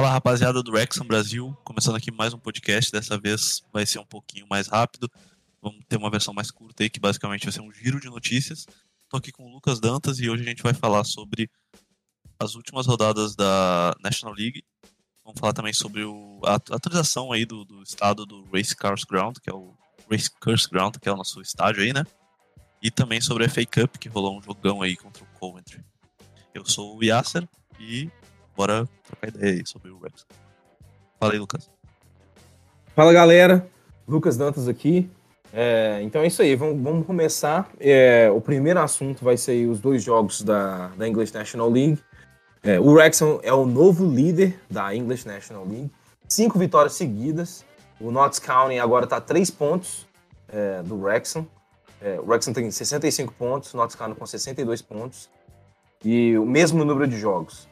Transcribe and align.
Fala 0.00 0.12
rapaziada 0.12 0.62
do 0.62 0.72
Rexon 0.72 1.04
Brasil, 1.04 1.54
começando 1.62 1.96
aqui 1.96 2.10
mais 2.10 2.32
um 2.32 2.38
podcast. 2.38 2.90
Dessa 2.90 3.18
vez 3.18 3.62
vai 3.70 3.84
ser 3.84 3.98
um 3.98 4.06
pouquinho 4.06 4.46
mais 4.48 4.66
rápido. 4.66 5.10
Vamos 5.60 5.84
ter 5.86 5.98
uma 5.98 6.10
versão 6.10 6.32
mais 6.32 6.50
curta 6.50 6.82
aí, 6.82 6.88
que 6.88 6.98
basicamente 6.98 7.44
vai 7.44 7.52
ser 7.52 7.60
um 7.60 7.70
giro 7.70 8.00
de 8.00 8.08
notícias. 8.08 8.60
Estou 9.04 9.18
aqui 9.18 9.30
com 9.30 9.44
o 9.44 9.52
Lucas 9.52 9.78
Dantas 9.78 10.18
e 10.18 10.30
hoje 10.30 10.42
a 10.42 10.48
gente 10.48 10.62
vai 10.62 10.72
falar 10.72 11.04
sobre 11.04 11.50
as 12.38 12.54
últimas 12.54 12.86
rodadas 12.86 13.36
da 13.36 13.94
National 14.02 14.34
League. 14.34 14.64
Vamos 15.22 15.38
falar 15.38 15.52
também 15.52 15.74
sobre 15.74 16.02
o, 16.02 16.40
a 16.46 16.54
atualização 16.54 17.30
aí 17.30 17.44
do, 17.44 17.62
do 17.66 17.82
estado 17.82 18.24
do 18.24 18.48
Race 18.50 18.74
Cars 18.74 19.04
Ground, 19.04 19.36
que 19.36 19.50
é 19.50 19.54
o 19.54 19.76
Race 20.10 20.30
Cars 20.40 20.64
Ground, 20.64 20.96
que 20.96 21.10
é 21.10 21.12
o 21.12 21.16
nosso 21.16 21.42
estádio 21.42 21.82
aí, 21.82 21.92
né? 21.92 22.06
E 22.82 22.90
também 22.90 23.20
sobre 23.20 23.44
a 23.44 23.50
FA 23.50 23.66
Cup, 23.66 23.98
que 23.98 24.08
rolou 24.08 24.38
um 24.38 24.42
jogão 24.42 24.80
aí 24.80 24.96
contra 24.96 25.22
o 25.22 25.38
Coventry. 25.38 25.84
Eu 26.54 26.64
sou 26.64 26.96
o 26.96 27.04
Yasser 27.04 27.46
e 27.78 28.10
bora 28.56 28.88
trocar 29.04 29.28
ideia 29.28 29.54
aí 29.54 29.66
sobre 29.66 29.90
o 29.90 29.98
Rex. 29.98 30.26
Fala 31.18 31.32
aí, 31.32 31.38
Lucas. 31.38 31.70
Fala, 32.94 33.12
galera. 33.12 33.66
Lucas 34.06 34.36
Dantas 34.36 34.68
aqui. 34.68 35.10
É, 35.52 36.00
então 36.02 36.22
é 36.22 36.26
isso 36.26 36.42
aí, 36.42 36.54
vamos, 36.54 36.80
vamos 36.82 37.06
começar. 37.06 37.70
É, 37.78 38.30
o 38.30 38.40
primeiro 38.40 38.80
assunto 38.80 39.24
vai 39.24 39.36
ser 39.36 39.66
os 39.68 39.80
dois 39.80 40.02
jogos 40.02 40.42
da, 40.42 40.88
da 40.88 41.08
English 41.08 41.34
National 41.34 41.70
League. 41.70 41.98
É, 42.62 42.78
o 42.78 42.92
Wrexham 42.92 43.40
é 43.42 43.52
o 43.52 43.64
novo 43.64 44.06
líder 44.06 44.60
da 44.70 44.94
English 44.94 45.26
National 45.26 45.64
League. 45.64 45.90
Cinco 46.28 46.58
vitórias 46.58 46.94
seguidas. 46.94 47.64
O 48.00 48.10
Notts 48.10 48.38
County 48.38 48.78
agora 48.78 49.04
está 49.04 49.16
a 49.16 49.20
três 49.20 49.50
pontos 49.50 50.06
é, 50.48 50.82
do 50.82 50.96
Wrexham. 51.00 51.46
É, 52.00 52.18
o 52.20 52.26
Wrexham 52.26 52.52
tem 52.52 52.70
65 52.70 53.32
pontos, 53.34 53.74
o 53.74 53.76
Notts 53.76 53.96
County 53.96 54.14
com 54.14 54.26
62 54.26 54.82
pontos. 54.82 55.28
E 56.04 56.36
o 56.38 56.46
mesmo 56.46 56.84
número 56.84 57.06
de 57.06 57.18
jogos. 57.18 57.68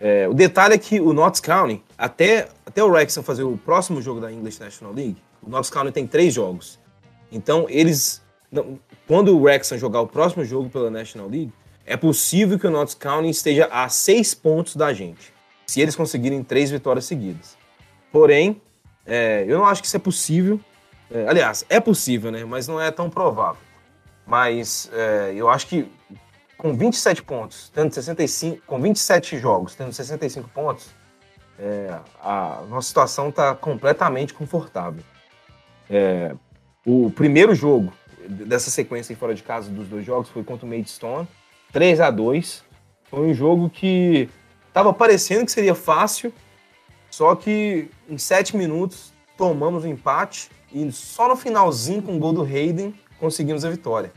É, 0.00 0.28
o 0.28 0.34
detalhe 0.34 0.74
é 0.74 0.78
que 0.78 1.00
o 1.00 1.12
Notts 1.12 1.40
County, 1.40 1.82
até, 1.96 2.48
até 2.64 2.82
o 2.82 2.88
Wrexham 2.88 3.22
fazer 3.22 3.42
o 3.42 3.56
próximo 3.56 4.00
jogo 4.00 4.20
da 4.20 4.32
English 4.32 4.60
National 4.60 4.94
League, 4.94 5.16
o 5.42 5.50
Notts 5.50 5.70
County 5.70 5.92
tem 5.92 6.06
três 6.06 6.32
jogos. 6.32 6.78
Então, 7.30 7.66
eles. 7.68 8.22
Quando 9.06 9.36
o 9.36 9.42
Wrexham 9.42 9.76
jogar 9.76 10.00
o 10.00 10.06
próximo 10.06 10.44
jogo 10.44 10.70
pela 10.70 10.90
National 10.90 11.28
League, 11.28 11.52
é 11.84 11.96
possível 11.96 12.58
que 12.58 12.66
o 12.66 12.70
Notts 12.70 12.94
County 12.94 13.28
esteja 13.28 13.66
a 13.66 13.88
seis 13.88 14.34
pontos 14.34 14.76
da 14.76 14.92
gente, 14.92 15.32
se 15.66 15.80
eles 15.80 15.96
conseguirem 15.96 16.42
três 16.42 16.70
vitórias 16.70 17.04
seguidas. 17.04 17.56
Porém, 18.12 18.60
é, 19.04 19.44
eu 19.46 19.58
não 19.58 19.66
acho 19.66 19.82
que 19.82 19.86
isso 19.88 19.96
é 19.96 20.00
possível. 20.00 20.60
É, 21.10 21.26
aliás, 21.28 21.64
é 21.68 21.80
possível, 21.80 22.30
né? 22.30 22.44
Mas 22.44 22.68
não 22.68 22.80
é 22.80 22.90
tão 22.90 23.10
provável. 23.10 23.60
Mas 24.26 24.90
é, 24.92 25.32
eu 25.34 25.48
acho 25.48 25.66
que 25.66 25.90
com 26.58 26.74
27 26.74 27.22
pontos, 27.22 27.70
tendo 27.72 27.94
65, 27.94 28.62
com 28.66 28.80
27 28.80 29.38
jogos, 29.38 29.76
tendo 29.76 29.92
65 29.92 30.48
pontos, 30.48 30.88
é, 31.56 31.96
a 32.20 32.64
nossa 32.68 32.88
situação 32.88 33.28
está 33.28 33.54
completamente 33.54 34.34
confortável. 34.34 35.02
É, 35.88 36.34
o 36.84 37.10
primeiro 37.10 37.54
jogo 37.54 37.92
dessa 38.28 38.70
sequência 38.70 39.16
fora 39.16 39.34
de 39.34 39.42
casa 39.42 39.70
dos 39.70 39.88
dois 39.88 40.04
jogos 40.04 40.28
foi 40.28 40.42
contra 40.42 40.66
o 40.66 40.68
Maidstone, 40.68 41.28
3 41.72 42.00
a 42.00 42.10
2 42.10 42.64
Foi 43.04 43.30
um 43.30 43.34
jogo 43.34 43.70
que 43.70 44.28
estava 44.66 44.92
parecendo 44.92 45.46
que 45.46 45.52
seria 45.52 45.74
fácil, 45.74 46.32
só 47.10 47.34
que 47.36 47.88
em 48.08 48.18
7 48.18 48.56
minutos 48.56 49.12
tomamos 49.36 49.84
o 49.84 49.86
um 49.86 49.90
empate 49.90 50.50
e 50.72 50.90
só 50.90 51.28
no 51.28 51.36
finalzinho, 51.36 52.02
com 52.02 52.16
o 52.16 52.18
gol 52.18 52.32
do 52.32 52.42
Hayden, 52.42 52.94
conseguimos 53.18 53.64
a 53.64 53.70
vitória. 53.70 54.12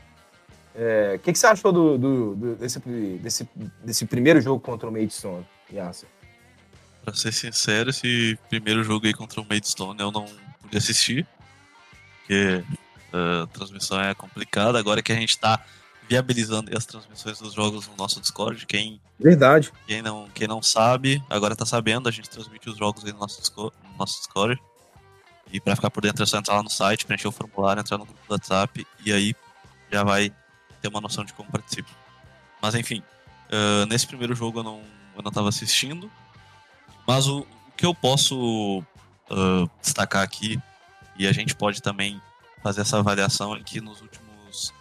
O 0.74 0.78
é, 0.78 1.18
que, 1.18 1.34
que, 1.34 1.38
você 1.38 1.48
achou 1.48 1.72
do, 1.72 1.98
do, 1.98 2.36
do, 2.36 2.56
desse, 2.56 2.80
desse, 2.80 3.50
desse 3.84 4.06
primeiro 4.06 4.40
jogo 4.40 4.60
contra 4.60 4.88
o 4.88 4.92
Maidstone, 4.92 5.46
Yasser? 5.72 6.08
Pra 7.04 7.14
ser 7.14 7.34
sincero, 7.34 7.90
esse 7.90 8.38
primeiro 8.50 8.84
jogo 8.84 9.06
aí 9.06 9.14
contra 9.14 9.42
o 9.42 9.46
Maidstone 9.48 10.00
eu 10.00 10.12
não 10.12 10.26
pude 10.62 10.78
assistir, 10.78 11.28
porque 12.20 12.64
a 13.12 13.48
transmissão 13.48 14.00
é 14.00 14.14
complicada. 14.14 14.80
Agora 14.80 15.02
que 15.02 15.12
a 15.12 15.16
gente 15.16 15.38
tá 15.38 15.60
viabilizando 16.08 16.76
as 16.76 16.86
transmissões 16.86 17.40
dos 17.40 17.54
jogos 17.54 17.88
no 17.88 17.96
nosso 17.96 18.20
Discord, 18.20 18.66
quem, 18.66 19.02
Verdade. 19.20 19.72
quem, 19.88 20.02
não, 20.02 20.28
quem 20.34 20.48
não 20.48 20.62
sabe, 20.62 21.24
agora 21.30 21.56
tá 21.56 21.66
sabendo, 21.66 22.10
a 22.10 22.12
gente 22.12 22.30
transmite 22.30 22.70
os 22.70 22.78
jogos 22.78 23.06
aí 23.06 23.14
no 23.14 23.20
nosso, 23.20 23.42
no 23.58 23.98
nosso 23.98 24.20
Discord. 24.20 24.62
E 25.52 25.60
para 25.60 25.76
ficar 25.76 25.90
por 25.90 26.02
dentro 26.02 26.24
é 26.24 26.26
só 26.26 26.38
entrar 26.38 26.56
lá 26.56 26.64
no 26.64 26.70
site, 26.70 27.06
preencher 27.06 27.28
o 27.28 27.32
formulário, 27.32 27.82
entrar 27.82 27.98
no 27.98 28.06
grupo 28.06 28.20
do 28.28 28.32
WhatsApp 28.32 28.86
e 29.06 29.12
aí 29.12 29.34
já 29.92 30.04
vai 30.04 30.34
ter 30.82 30.88
uma 30.88 31.02
noção 31.02 31.24
de 31.24 31.34
como 31.34 31.52
participa. 31.52 31.90
Mas 32.62 32.76
enfim, 32.76 33.04
uh, 33.50 33.86
nesse 33.88 34.08
primeiro 34.08 34.36
jogo 34.36 34.60
eu 34.60 34.64
não, 34.64 34.82
eu 35.16 35.22
não 35.22 35.32
tava 35.32 35.50
assistindo. 35.50 36.12
Mas 37.08 37.28
o, 37.28 37.40
o 37.40 37.72
que 37.76 37.86
eu 37.86 37.94
posso 37.94 38.80
uh, 38.80 39.70
destacar 39.82 40.24
aqui, 40.24 40.60
e 41.18 41.28
a 41.28 41.32
gente 41.32 41.56
pode 41.56 41.82
também 41.82 42.22
fazer 42.62 42.82
essa 42.82 43.00
avaliação, 43.00 43.56
é 43.56 43.62
que 43.62 43.82
nos 43.82 44.02
últimos. 44.02 44.74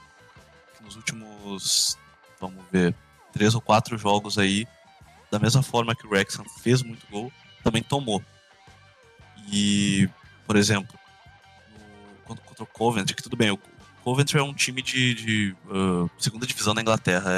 Que 0.77 0.84
nos 0.84 0.97
últimos. 0.97 1.99
Vamos 2.41 2.65
ver. 2.71 2.94
Três 3.32 3.55
ou 3.55 3.61
quatro 3.61 3.97
jogos 3.97 4.38
aí, 4.38 4.67
da 5.31 5.38
mesma 5.38 5.62
forma 5.62 5.94
que 5.94 6.06
o 6.06 6.11
Wrexham 6.11 6.44
fez 6.62 6.82
muito 6.82 7.06
gol, 7.09 7.32
também 7.62 7.82
tomou. 7.82 8.22
E, 9.53 10.09
por 10.47 10.56
exemplo, 10.56 10.99
no, 12.28 12.37
contra 12.37 12.65
o 12.65 12.67
Coventry, 12.67 13.15
que 13.15 13.22
tudo 13.22 13.37
bem, 13.37 13.50
o 13.50 13.59
Coventry 14.05 14.38
é 14.38 14.43
um 14.43 14.55
time 14.55 14.83
de, 14.83 15.15
de 15.15 15.56
uh, 15.66 16.11
segunda 16.19 16.47
divisão 16.47 16.75
na 16.75 16.81
Inglaterra. 16.81 17.31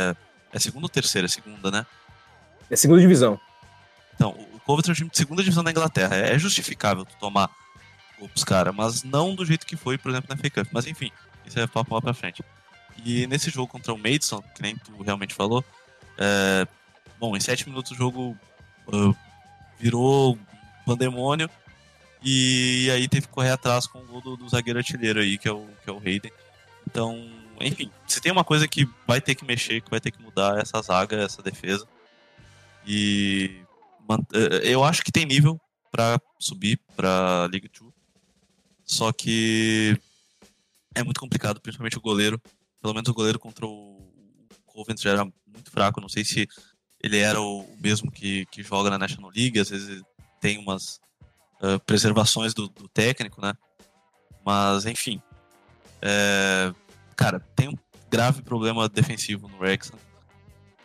É, 0.53 0.57
é 0.57 0.59
segunda 0.59 0.87
ou 0.87 0.89
terceira? 0.89 1.27
É 1.27 1.29
segunda, 1.29 1.71
né? 1.71 1.87
É 2.71 2.77
segunda 2.77 3.01
divisão. 3.01 3.41
Então, 4.15 4.31
o 4.53 4.61
Coventry 4.61 4.91
é 4.91 4.93
um 4.93 4.97
time 4.97 5.11
de 5.11 5.17
segunda 5.17 5.43
divisão 5.43 5.63
na 5.63 5.71
Inglaterra. 5.71 6.17
É 6.17 6.39
justificável 6.39 7.05
tu 7.05 7.15
tomar 7.19 7.51
os 8.35 8.45
caras, 8.45 8.75
mas 8.75 9.03
não 9.03 9.35
do 9.35 9.45
jeito 9.45 9.67
que 9.67 9.77
foi, 9.77 9.99
por 9.99 10.11
exemplo, 10.11 10.29
na 10.29 10.37
FA 10.37 10.51
Cup. 10.51 10.69
Mas 10.73 10.87
enfim, 10.87 11.11
isso 11.45 11.59
é 11.59 11.67
papo 11.67 11.95
lá 11.95 12.01
pra 12.01 12.15
frente. 12.15 12.45
E 13.05 13.27
nesse 13.27 13.51
jogo 13.51 13.67
contra 13.67 13.93
o 13.93 13.99
Maidson, 13.99 14.43
que 14.55 14.63
nem 14.63 14.77
tu 14.77 15.03
realmente 15.03 15.35
falou, 15.35 15.65
é, 16.19 16.67
bom, 17.19 17.37
em 17.37 17.41
sete 17.41 17.69
minutos 17.69 17.93
o 17.93 17.95
jogo 17.95 18.37
uh, 18.89 19.17
virou 19.79 20.39
pandemônio 20.87 21.51
e 22.23 22.89
aí 22.93 23.09
teve 23.09 23.27
que 23.27 23.33
correr 23.33 23.51
atrás 23.51 23.87
com 23.87 23.99
o 23.99 24.07
gol 24.07 24.21
do, 24.21 24.37
do 24.37 24.49
zagueiro 24.49 24.79
artilheiro 24.79 25.21
aí, 25.21 25.37
que 25.37 25.49
é 25.49 25.53
o, 25.53 25.67
que 25.83 25.91
é 25.91 25.93
o 25.93 25.99
Hayden. 25.99 26.31
Então, 26.87 27.31
enfim, 27.61 27.91
se 28.07 28.21
tem 28.21 28.33
uma 28.33 28.45
coisa 28.45 28.67
que 28.67 28.89
vai 29.07 29.21
ter 29.21 29.35
que 29.35 29.45
mexer, 29.45 29.81
que 29.81 29.91
vai 29.91 30.01
ter 30.01 30.11
que 30.11 30.23
mudar, 30.23 30.59
é 30.59 30.63
essa 30.63 30.81
zaga, 30.83 31.17
essa 31.17 31.43
defesa. 31.43 31.87
E 32.87 33.63
eh, 34.33 34.73
eu 34.73 34.85
acho 34.85 35.03
que 35.03 35.13
tem 35.13 35.25
nível 35.25 35.61
para 35.91 36.21
subir 36.39 36.81
para 36.97 37.49
Liga 37.51 37.69
2. 37.81 37.93
Só 38.85 39.13
que 39.13 39.97
é 40.95 41.03
muito 41.03 41.21
complicado, 41.21 41.61
principalmente 41.61 41.99
o 41.99 42.03
goleiro. 42.03 42.41
Pelo 42.81 42.95
menos 42.95 43.09
o 43.09 43.15
goleiro 43.15 43.39
contra 43.39 43.67
o 43.67 44.11
Coventry 44.67 45.09
era 45.09 45.25
muito 45.25 45.71
fraco. 45.71 46.01
Não 46.01 46.09
sei 46.09 46.25
se 46.25 46.49
ele 47.03 47.19
era 47.19 47.41
o 47.41 47.67
mesmo 47.81 48.11
que, 48.11 48.47
que 48.47 48.63
joga 48.63 48.91
na 48.91 48.99
National 48.99 49.31
League. 49.35 49.59
Às 49.59 49.71
vezes 49.71 50.03
tem 50.41 50.59
umas 50.59 51.01
uh, 51.63 51.79
preservações 51.87 52.53
do, 52.53 52.69
do 52.69 52.89
técnico, 52.89 53.41
né? 53.41 53.55
Mas, 54.45 54.87
enfim, 54.87 55.23
é, 56.03 56.75
cara, 57.17 57.41
tem 57.55 57.69
um 57.69 57.77
grave 58.11 58.43
problema 58.43 58.89
defensivo 58.89 59.49
no 59.49 59.59
Wrexham, 59.59 59.99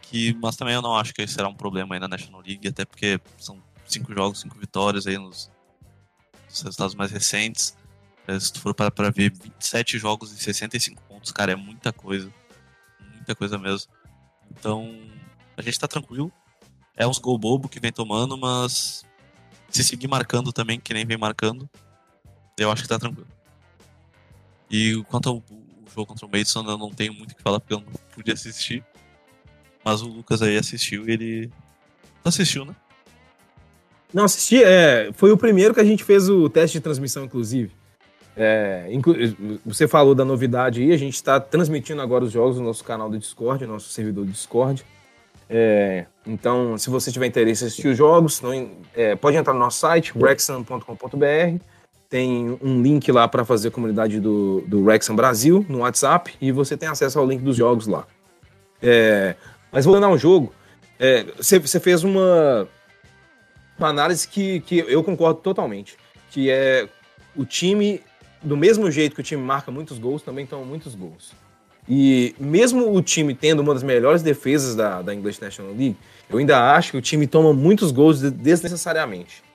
que, 0.01 0.33
mas 0.35 0.55
também 0.55 0.75
eu 0.75 0.81
não 0.81 0.95
acho 0.95 1.13
que 1.13 1.27
será 1.27 1.47
um 1.49 1.55
problema 1.55 1.95
aí 1.95 1.99
na 1.99 2.07
National 2.07 2.41
League, 2.41 2.67
até 2.67 2.85
porque 2.85 3.19
são 3.37 3.61
cinco 3.85 4.13
jogos, 4.13 4.39
cinco 4.39 4.57
vitórias 4.57 5.07
aí 5.07 5.17
nos, 5.17 5.51
nos 6.45 6.61
resultados 6.61 6.95
mais 6.95 7.11
recentes. 7.11 7.75
É, 8.27 8.39
se 8.39 8.53
tu 8.53 8.59
for 8.59 8.73
para 8.73 8.91
pra 8.91 9.09
ver, 9.09 9.31
27 9.31 9.97
jogos 9.97 10.31
e 10.31 10.37
65 10.37 11.01
pontos, 11.03 11.31
cara, 11.31 11.53
é 11.53 11.55
muita 11.55 11.91
coisa. 11.91 12.31
Muita 13.15 13.33
coisa 13.35 13.57
mesmo. 13.57 13.91
Então, 14.51 14.97
a 15.55 15.61
gente 15.61 15.79
tá 15.79 15.87
tranquilo. 15.87 16.31
É 16.95 17.07
uns 17.07 17.19
gol 17.19 17.37
bobo 17.37 17.69
que 17.69 17.79
vem 17.79 17.91
tomando, 17.91 18.37
mas 18.37 19.05
se 19.69 19.83
seguir 19.83 20.07
marcando 20.07 20.51
também, 20.51 20.79
que 20.79 20.93
nem 20.93 21.05
vem 21.05 21.17
marcando, 21.17 21.69
eu 22.57 22.71
acho 22.71 22.83
que 22.83 22.89
tá 22.89 22.99
tranquilo. 22.99 23.27
E 24.69 25.01
quanto 25.09 25.29
ao 25.29 25.43
jogo 25.93 26.07
contra 26.07 26.25
o 26.25 26.29
Mason, 26.29 26.63
eu 26.67 26.77
não 26.77 26.91
tenho 26.91 27.13
muito 27.13 27.31
o 27.31 27.35
que 27.35 27.41
falar 27.41 27.59
porque 27.59 27.73
eu 27.73 27.79
não 27.79 27.87
pude 28.13 28.31
assistir. 28.31 28.83
Mas 29.83 30.01
o 30.01 30.07
Lucas 30.07 30.41
aí 30.41 30.57
assistiu 30.57 31.07
e 31.07 31.11
ele. 31.11 31.51
assistiu, 32.23 32.65
né? 32.65 32.75
Não, 34.13 34.25
assisti. 34.25 34.63
É, 34.63 35.09
foi 35.13 35.31
o 35.31 35.37
primeiro 35.37 35.73
que 35.73 35.79
a 35.79 35.85
gente 35.85 36.03
fez 36.03 36.29
o 36.29 36.49
teste 36.49 36.77
de 36.77 36.81
transmissão, 36.81 37.25
inclusive. 37.25 37.71
É, 38.35 38.87
inclu 38.91 39.15
você 39.65 39.87
falou 39.87 40.13
da 40.13 40.23
novidade 40.23 40.83
aí, 40.83 40.91
a 40.91 40.97
gente 40.97 41.15
está 41.15 41.39
transmitindo 41.39 41.99
agora 42.03 42.23
os 42.23 42.31
jogos 42.31 42.57
no 42.57 42.65
nosso 42.65 42.83
canal 42.83 43.09
do 43.09 43.17
Discord, 43.17 43.65
nosso 43.65 43.89
servidor 43.89 44.25
do 44.25 44.31
Discord. 44.31 44.85
É, 45.49 46.05
então, 46.25 46.77
se 46.77 46.89
você 46.89 47.11
tiver 47.11 47.25
interesse 47.25 47.63
em 47.63 47.67
assistir 47.67 47.87
os 47.87 47.97
jogos, 47.97 48.41
não, 48.41 48.69
é, 48.93 49.15
pode 49.15 49.37
entrar 49.37 49.53
no 49.53 49.59
nosso 49.59 49.79
site, 49.79 50.15
brexham.com.br 50.15 51.63
tem 52.09 52.57
um 52.61 52.81
link 52.81 53.11
lá 53.11 53.27
para 53.27 53.43
fazer 53.43 53.67
a 53.67 53.71
comunidade 53.71 54.19
do, 54.19 54.61
do 54.67 54.85
Rexham 54.85 55.15
Brasil 55.15 55.65
no 55.67 55.79
WhatsApp 55.79 56.33
e 56.39 56.51
você 56.51 56.77
tem 56.77 56.87
acesso 56.87 57.19
ao 57.19 57.27
link 57.27 57.41
dos 57.41 57.55
jogos 57.55 57.87
lá. 57.87 58.05
É, 58.81 59.35
mas 59.71 59.85
voltando 59.85 60.05
ao 60.05 60.17
jogo, 60.17 60.53
é, 60.99 61.23
você, 61.35 61.59
você 61.59 61.79
fez 61.79 62.03
uma. 62.03 62.67
uma 63.77 63.89
análise 63.89 64.27
que, 64.27 64.61
que 64.61 64.79
eu 64.79 65.03
concordo 65.03 65.41
totalmente. 65.41 65.97
Que 66.31 66.49
é 66.49 66.87
o 67.35 67.45
time, 67.45 68.01
do 68.41 68.55
mesmo 68.55 68.89
jeito 68.89 69.15
que 69.15 69.21
o 69.21 69.23
time 69.23 69.41
marca 69.41 69.71
muitos 69.71 69.99
gols, 69.99 70.21
também 70.21 70.45
toma 70.45 70.65
muitos 70.65 70.95
gols. 70.95 71.31
E 71.89 72.35
mesmo 72.39 72.93
o 72.93 73.01
time 73.01 73.33
tendo 73.33 73.61
uma 73.61 73.73
das 73.73 73.83
melhores 73.83 74.21
defesas 74.21 74.75
da, 74.75 75.01
da 75.01 75.13
English 75.13 75.41
National 75.41 75.71
League, 75.71 75.97
eu 76.29 76.37
ainda 76.37 76.73
acho 76.73 76.91
que 76.91 76.97
o 76.97 77.01
time 77.01 77.25
toma 77.27 77.53
muitos 77.53 77.91
gols 77.91 78.19
desnecessariamente. 78.21 79.46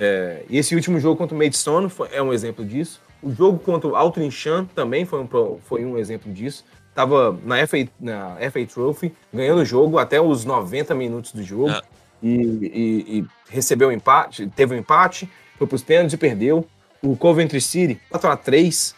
É, 0.00 0.44
e 0.48 0.56
esse 0.56 0.74
último 0.74 0.98
jogo 0.98 1.16
contra 1.16 1.34
o 1.34 1.38
Maidstone 1.38 1.90
foi, 1.90 2.08
é 2.10 2.22
um 2.22 2.32
exemplo 2.32 2.64
disso. 2.64 3.02
O 3.22 3.30
jogo 3.30 3.58
contra 3.58 3.86
o 3.86 3.94
Altrinchan 3.94 4.64
também 4.74 5.04
foi 5.04 5.20
um, 5.20 5.58
foi 5.62 5.84
um 5.84 5.98
exemplo 5.98 6.32
disso. 6.32 6.64
Tava 6.94 7.38
na 7.44 7.66
FA, 7.66 7.86
na 8.00 8.36
FA 8.50 8.66
Trophy, 8.66 9.14
ganhando 9.32 9.60
o 9.60 9.64
jogo 9.64 9.98
até 9.98 10.18
os 10.18 10.46
90 10.46 10.94
minutos 10.94 11.32
do 11.32 11.42
jogo. 11.42 11.70
É. 11.70 11.82
E, 12.22 12.28
e, 12.32 13.18
e, 13.18 13.26
recebeu 13.48 13.88
um 13.88 13.92
empate, 13.92 14.46
teve 14.48 14.74
um 14.74 14.78
empate, 14.78 15.30
foi 15.58 15.66
para 15.66 15.76
os 15.76 15.82
pênaltis 15.82 16.14
e 16.14 16.16
perdeu. 16.16 16.66
O 17.02 17.16
Coventry 17.16 17.60
City, 17.60 18.00
4 18.10 18.30
a 18.30 18.36
3 18.36 18.94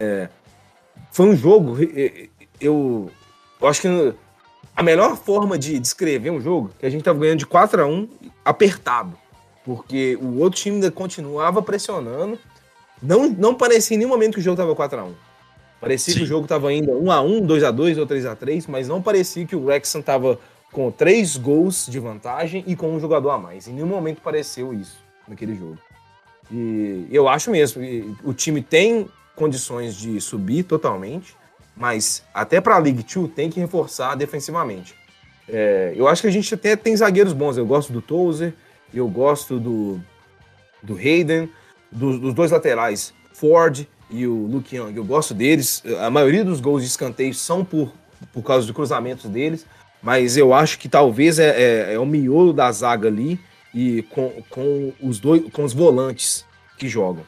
é, 0.00 0.28
Foi 1.10 1.26
um 1.26 1.36
jogo, 1.36 1.76
eu, 2.60 3.10
eu 3.60 3.68
acho 3.68 3.82
que 3.82 4.14
a 4.74 4.82
melhor 4.82 5.16
forma 5.16 5.58
de 5.58 5.78
descrever 5.78 6.30
um 6.30 6.40
jogo 6.40 6.70
é 6.76 6.80
que 6.80 6.86
a 6.86 6.90
gente 6.90 7.00
estava 7.00 7.18
ganhando 7.18 7.38
de 7.38 7.46
4 7.46 7.82
a 7.82 7.86
1 7.86 8.08
apertado. 8.44 9.21
Porque 9.64 10.18
o 10.20 10.38
outro 10.38 10.58
time 10.60 10.76
ainda 10.76 10.90
continuava 10.90 11.62
pressionando. 11.62 12.38
Não, 13.02 13.28
não 13.28 13.54
parecia 13.54 13.94
em 13.94 13.98
nenhum 13.98 14.10
momento 14.10 14.34
que 14.34 14.40
o 14.40 14.42
jogo 14.42 14.54
estava 14.54 14.74
4 14.74 15.00
a 15.00 15.04
1 15.04 15.14
Parecia 15.80 16.14
Sim. 16.14 16.20
que 16.20 16.24
o 16.24 16.28
jogo 16.28 16.44
estava 16.44 16.68
ainda 16.68 16.92
1 16.92 17.10
a 17.10 17.20
1 17.20 17.40
2 17.46 17.64
a 17.64 17.70
2 17.72 17.98
ou 17.98 18.06
3 18.06 18.26
a 18.26 18.36
3 18.36 18.68
mas 18.68 18.86
não 18.86 19.02
parecia 19.02 19.44
que 19.44 19.56
o 19.56 19.64
Wrexham 19.64 20.00
estava 20.00 20.38
com 20.70 20.90
três 20.90 21.36
gols 21.36 21.86
de 21.86 21.98
vantagem 21.98 22.62
e 22.66 22.74
com 22.74 22.94
um 22.94 23.00
jogador 23.00 23.30
a 23.30 23.38
mais. 23.38 23.66
Em 23.66 23.72
nenhum 23.72 23.88
momento 23.88 24.20
pareceu 24.22 24.72
isso 24.72 25.02
naquele 25.28 25.54
jogo. 25.54 25.78
E 26.50 27.06
eu 27.10 27.28
acho 27.28 27.50
mesmo, 27.50 27.82
o 28.24 28.32
time 28.32 28.62
tem 28.62 29.08
condições 29.34 29.94
de 29.94 30.20
subir 30.20 30.62
totalmente, 30.62 31.36
mas 31.76 32.22
até 32.32 32.60
para 32.60 32.76
a 32.76 32.78
League 32.78 33.02
2 33.02 33.32
tem 33.32 33.50
que 33.50 33.60
reforçar 33.60 34.14
defensivamente. 34.14 34.94
É, 35.48 35.92
eu 35.96 36.08
acho 36.08 36.22
que 36.22 36.28
a 36.28 36.30
gente 36.30 36.54
até 36.54 36.76
tem 36.76 36.96
zagueiros 36.96 37.32
bons. 37.32 37.56
Eu 37.56 37.66
gosto 37.66 37.92
do 37.92 38.00
Tozer, 38.00 38.54
eu 38.94 39.08
gosto 39.08 39.58
do, 39.58 40.00
do 40.82 40.96
Hayden, 40.96 41.48
do, 41.90 42.18
dos 42.18 42.34
dois 42.34 42.50
laterais, 42.50 43.12
Ford 43.32 43.86
e 44.10 44.26
o 44.26 44.46
Luke 44.46 44.76
Young. 44.76 44.96
Eu 44.96 45.04
gosto 45.04 45.34
deles. 45.34 45.82
A 46.00 46.10
maioria 46.10 46.44
dos 46.44 46.60
gols 46.60 46.82
de 46.82 46.88
escanteio 46.88 47.34
são 47.34 47.64
por, 47.64 47.92
por 48.32 48.42
causa 48.42 48.66
de 48.66 48.72
cruzamentos 48.72 49.28
deles, 49.30 49.66
mas 50.02 50.36
eu 50.36 50.52
acho 50.52 50.78
que 50.78 50.88
talvez 50.88 51.38
é, 51.38 51.90
é, 51.90 51.94
é 51.94 51.98
o 51.98 52.06
miolo 52.06 52.52
da 52.52 52.70
zaga 52.70 53.08
ali 53.08 53.38
e 53.74 54.02
com, 54.10 54.42
com, 54.50 54.92
os, 55.00 55.18
dois, 55.18 55.50
com 55.52 55.64
os 55.64 55.72
volantes 55.72 56.44
que 56.76 56.88
jogam. 56.88 57.24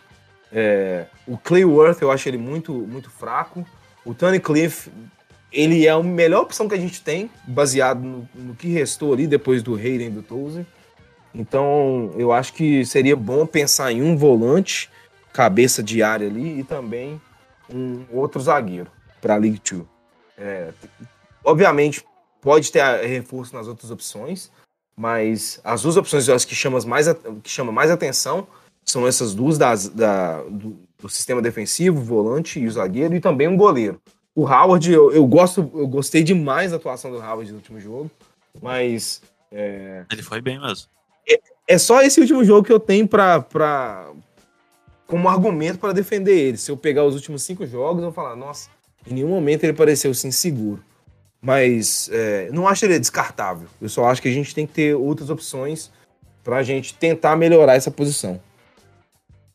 É, 0.53 1.07
o 1.27 1.37
Clayworth 1.37 2.01
eu 2.01 2.11
acho 2.11 2.29
ele 2.29 2.39
muito, 2.39 2.73
muito 2.73 3.11
fraco. 3.11 3.67
O 4.05 4.15
Tony 4.15 4.39
Cliff, 4.39 4.91
ele 5.53 5.87
é 5.87 5.91
a 5.91 6.03
melhor 6.03 6.43
opção 6.43 6.69
que 6.69 6.75
a 6.75 6.79
gente 6.79 7.01
tem, 7.01 7.31
baseado 7.47 8.03
no, 8.03 8.29
no 8.35 8.55
que 8.55 8.69
restou 8.69 9.13
ali 9.13 9.27
depois 9.27 9.63
do 9.63 9.75
Hayden 9.75 10.09
e 10.09 10.11
do 10.11 10.23
Tozer. 10.23 10.67
Então, 11.35 12.13
eu 12.17 12.33
acho 12.33 12.53
que 12.53 12.85
seria 12.85 13.17
bom 13.17 13.45
pensar 13.45 13.91
em 13.91 14.03
um 14.03 14.17
volante, 14.17 14.89
cabeça 15.33 15.83
de 15.83 16.03
área 16.03 16.29
ali, 16.29 16.61
e 16.61 16.65
também 16.65 17.21
um 17.73 18.05
outro 18.13 18.41
zagueiro 18.41 18.91
para 19.21 19.35
a 19.35 19.37
League 19.37 19.61
2. 19.69 19.83
É, 20.39 20.73
obviamente, 21.45 22.05
pode 22.41 22.71
ter 22.71 22.83
reforço 23.07 23.55
nas 23.55 23.67
outras 23.67 23.91
opções, 23.91 24.51
mas 24.97 25.61
as 25.65 25.83
duas 25.83 25.97
opções 25.97 26.29
eu 26.29 26.35
acho 26.35 26.47
que 26.47 26.55
chamam 26.55 26.81
mais, 26.87 27.07
que 27.43 27.51
chama 27.51 27.73
mais 27.73 27.91
atenção 27.91 28.47
são 28.85 29.07
essas 29.07 29.35
duas 29.35 29.57
das, 29.57 29.89
da, 29.89 30.43
do, 30.43 30.77
do, 31.01 31.09
sistema 31.09 31.41
defensivo, 31.41 31.99
o 31.99 32.05
volante 32.05 32.61
e 32.61 32.67
o 32.67 32.71
zagueiro, 32.71 33.15
e 33.15 33.21
também 33.21 33.49
um 33.49 33.57
goleiro. 33.57 34.01
O 34.35 34.43
Howard, 34.47 34.93
eu, 34.93 35.11
eu, 35.11 35.27
gosto, 35.27 35.71
eu 35.75 35.87
gostei 35.89 36.23
demais 36.23 36.71
da 36.71 36.77
atuação 36.77 37.11
do 37.11 37.17
Howard 37.17 37.51
no 37.51 37.57
último 37.57 37.81
jogo, 37.81 38.11
mas. 38.61 39.23
É... 39.51 40.05
Ele 40.11 40.23
foi 40.23 40.41
bem 40.41 40.61
mesmo. 40.61 40.89
É, 41.67 41.79
só 41.79 42.03
esse 42.03 42.21
último 42.21 42.45
jogo 42.45 42.67
que 42.67 42.73
eu 42.73 42.81
tenho 42.81 43.09
pra, 43.09 43.41
pra, 43.41 44.13
como 45.07 45.29
argumento 45.29 45.79
para 45.79 45.93
defender 45.93 46.37
ele. 46.37 46.57
Se 46.59 46.71
eu 46.71 46.77
pegar 46.77 47.05
os 47.05 47.15
últimos 47.15 47.43
cinco 47.43 47.67
jogos, 47.67 48.03
eu 48.03 48.11
vou 48.11 48.13
falar, 48.13 48.37
nossa, 48.37 48.69
em 49.07 49.15
nenhum 49.15 49.29
momento 49.29 49.65
ele 49.65 49.73
pareceu 49.73 50.11
assim 50.11 50.31
seguro. 50.31 50.85
Mas 51.41 52.09
é, 52.13 52.51
não 52.53 52.67
acho 52.67 52.85
ele 52.85 52.99
descartável. 52.99 53.69
Eu 53.81 53.89
só 53.89 54.07
acho 54.07 54.23
que 54.23 54.29
a 54.29 54.33
gente 54.33 54.55
tem 54.55 54.67
que 54.67 54.73
ter 54.73 54.95
outras 54.95 55.31
opções 55.31 55.91
para 56.43 56.57
a 56.57 56.63
gente 56.63 56.95
tentar 56.95 57.37
melhorar 57.37 57.75
essa 57.75 57.91
posição. 57.91 58.41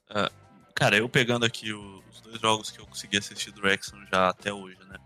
Uh, 0.09 0.29
cara, 0.73 0.97
eu 0.97 1.07
pegando 1.07 1.45
aqui 1.45 1.71
os 1.73 2.21
dois 2.21 2.39
jogos 2.39 2.71
que 2.71 2.79
eu 2.79 2.85
consegui 2.85 3.17
assistir 3.17 3.51
do 3.51 3.61
Wrexham 3.61 3.99
já 4.11 4.29
até 4.29 4.51
hoje, 4.51 4.77
né? 4.87 4.97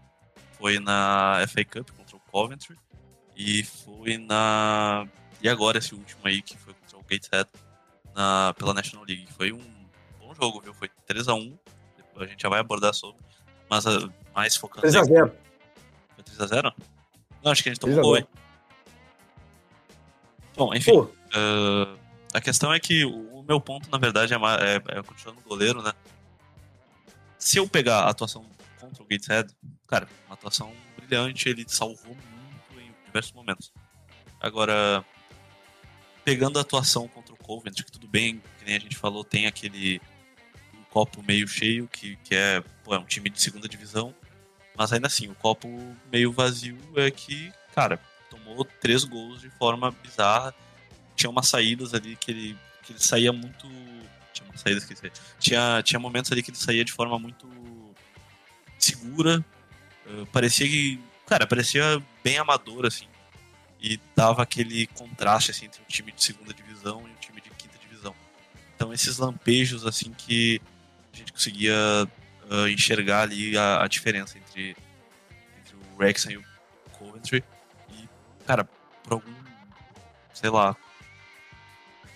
Foi 0.57 0.79
na 0.79 1.43
FA 1.47 1.65
Cup 1.65 1.89
contra 1.91 2.15
o 2.15 2.19
Coventry 2.31 2.77
e 3.35 3.63
foi 3.63 4.17
na 4.17 5.05
e 5.43 5.49
agora 5.49 5.77
esse 5.77 5.93
último 5.93 6.21
aí 6.23 6.41
que 6.41 6.57
foi 6.57 6.73
contra 6.73 6.97
o 6.97 7.03
Gateshead 7.03 7.49
na 8.15 8.55
pela 8.57 8.73
National 8.73 9.05
League. 9.05 9.27
Foi 9.33 9.51
um 9.51 9.61
bom 10.19 10.33
jogo, 10.33 10.61
viu? 10.61 10.73
Foi 10.73 10.89
3 11.05 11.27
a 11.27 11.33
1. 11.33 11.57
A 12.15 12.25
gente 12.25 12.41
já 12.41 12.49
vai 12.49 12.59
abordar 12.59 12.93
sobre, 12.93 13.21
mas 13.69 13.85
uh, 13.85 14.11
mais 14.33 14.55
focando 14.55 14.81
3 14.81 14.95
a 14.95 15.03
0. 15.03 15.35
3x0? 16.23 16.73
Não, 17.43 17.51
acho 17.51 17.61
que 17.61 17.69
a 17.69 17.73
gente 17.73 17.81
tomou 17.81 18.01
gol, 18.01 18.17
hein? 18.17 18.27
Bom, 20.55 20.73
enfim. 20.73 20.97
Uh, 20.97 21.97
a 22.33 22.39
questão 22.39 22.73
é 22.73 22.79
que 22.79 23.03
o 23.03 23.43
meu 23.43 23.59
ponto, 23.59 23.89
na 23.91 23.97
verdade, 23.97 24.33
é, 24.33 24.37
é, 24.37 24.99
é 24.99 25.03
continuando 25.03 25.41
no 25.41 25.49
goleiro, 25.49 25.81
né? 25.81 25.91
Se 27.37 27.57
eu 27.57 27.67
pegar 27.67 28.01
a 28.01 28.09
atuação 28.09 28.45
contra 28.79 29.03
o 29.03 29.05
Gateshead, 29.05 29.53
cara, 29.87 30.07
uma 30.27 30.35
atuação 30.35 30.71
brilhante, 30.95 31.49
ele 31.49 31.65
salvou 31.67 32.15
muito 32.15 32.79
em 32.79 32.93
diversos 33.05 33.33
momentos. 33.33 33.73
Agora, 34.39 35.03
pegando 36.23 36.57
a 36.57 36.61
atuação 36.61 37.07
contra 37.07 37.33
o 37.33 37.37
Coventry, 37.37 37.83
que 37.83 37.91
tudo 37.91 38.07
bem, 38.07 38.41
que 38.59 38.65
nem 38.65 38.75
a 38.75 38.79
gente 38.79 38.95
falou, 38.95 39.23
tem 39.23 39.45
aquele 39.45 40.01
um 40.73 40.83
copo 40.89 41.23
meio 41.23 41.47
cheio, 41.47 41.87
que, 41.87 42.15
que 42.17 42.35
é, 42.35 42.63
pô, 42.83 42.93
é 42.93 42.99
um 42.99 43.05
time 43.05 43.29
de 43.29 43.41
segunda 43.41 43.67
divisão, 43.67 44.13
mas 44.75 44.91
ainda 44.91 45.07
assim, 45.07 45.29
o 45.29 45.35
copo 45.35 45.67
meio 46.11 46.31
vazio 46.31 46.77
é 46.95 47.11
que, 47.11 47.51
cara, 47.75 47.99
tomou 48.29 48.65
três 48.65 49.03
gols 49.03 49.41
de 49.41 49.49
forma 49.51 49.91
bizarra. 49.91 50.53
Tinha 51.15 51.29
umas 51.29 51.47
saídas 51.47 51.93
ali 51.93 52.15
que 52.15 52.31
ele, 52.31 52.57
que 52.81 52.93
ele 52.93 52.99
saía 52.99 53.31
muito. 53.31 53.67
Tinha 54.33 54.49
umas 54.49 54.61
saídas 54.61 54.83
que 54.83 54.95
tinha, 55.39 55.81
tinha 55.83 55.99
momentos 55.99 56.31
ali 56.31 56.41
que 56.41 56.49
ele 56.49 56.57
saía 56.57 56.83
de 56.83 56.91
forma 56.91 57.19
muito 57.19 57.47
segura. 58.79 59.45
Uh, 60.07 60.25
parecia 60.27 60.67
que. 60.67 60.99
Cara, 61.27 61.45
parecia 61.45 62.01
bem 62.23 62.37
amador, 62.37 62.85
assim. 62.85 63.07
E 63.83 63.99
dava 64.15 64.41
aquele 64.41 64.87
contraste 64.87 65.51
assim, 65.51 65.65
entre 65.65 65.81
um 65.81 65.85
time 65.85 66.11
de 66.13 66.23
segunda 66.23 66.53
divisão 66.53 67.01
e 67.05 67.11
um 67.11 67.15
time 67.15 67.41
de 67.41 67.49
quinta 67.49 67.77
divisão. 67.77 68.15
Então 68.75 68.93
esses 68.93 69.17
lampejos 69.17 69.85
assim 69.85 70.13
que 70.13 70.61
a 71.13 71.17
gente 71.17 71.33
conseguia 71.33 71.75
uh, 72.49 72.67
enxergar 72.69 73.23
ali 73.23 73.57
a, 73.57 73.83
a 73.83 73.87
diferença 73.87 74.37
entre, 74.37 74.75
entre, 75.59 75.75
o 75.75 75.97
Wrexham 75.97 76.31
e 76.31 76.37
o 76.37 76.45
Coventry. 76.97 77.43
E, 77.89 78.09
cara, 78.45 78.63
por 79.03 79.13
algum, 79.13 79.33
sei 80.33 80.49
lá, 80.49 80.75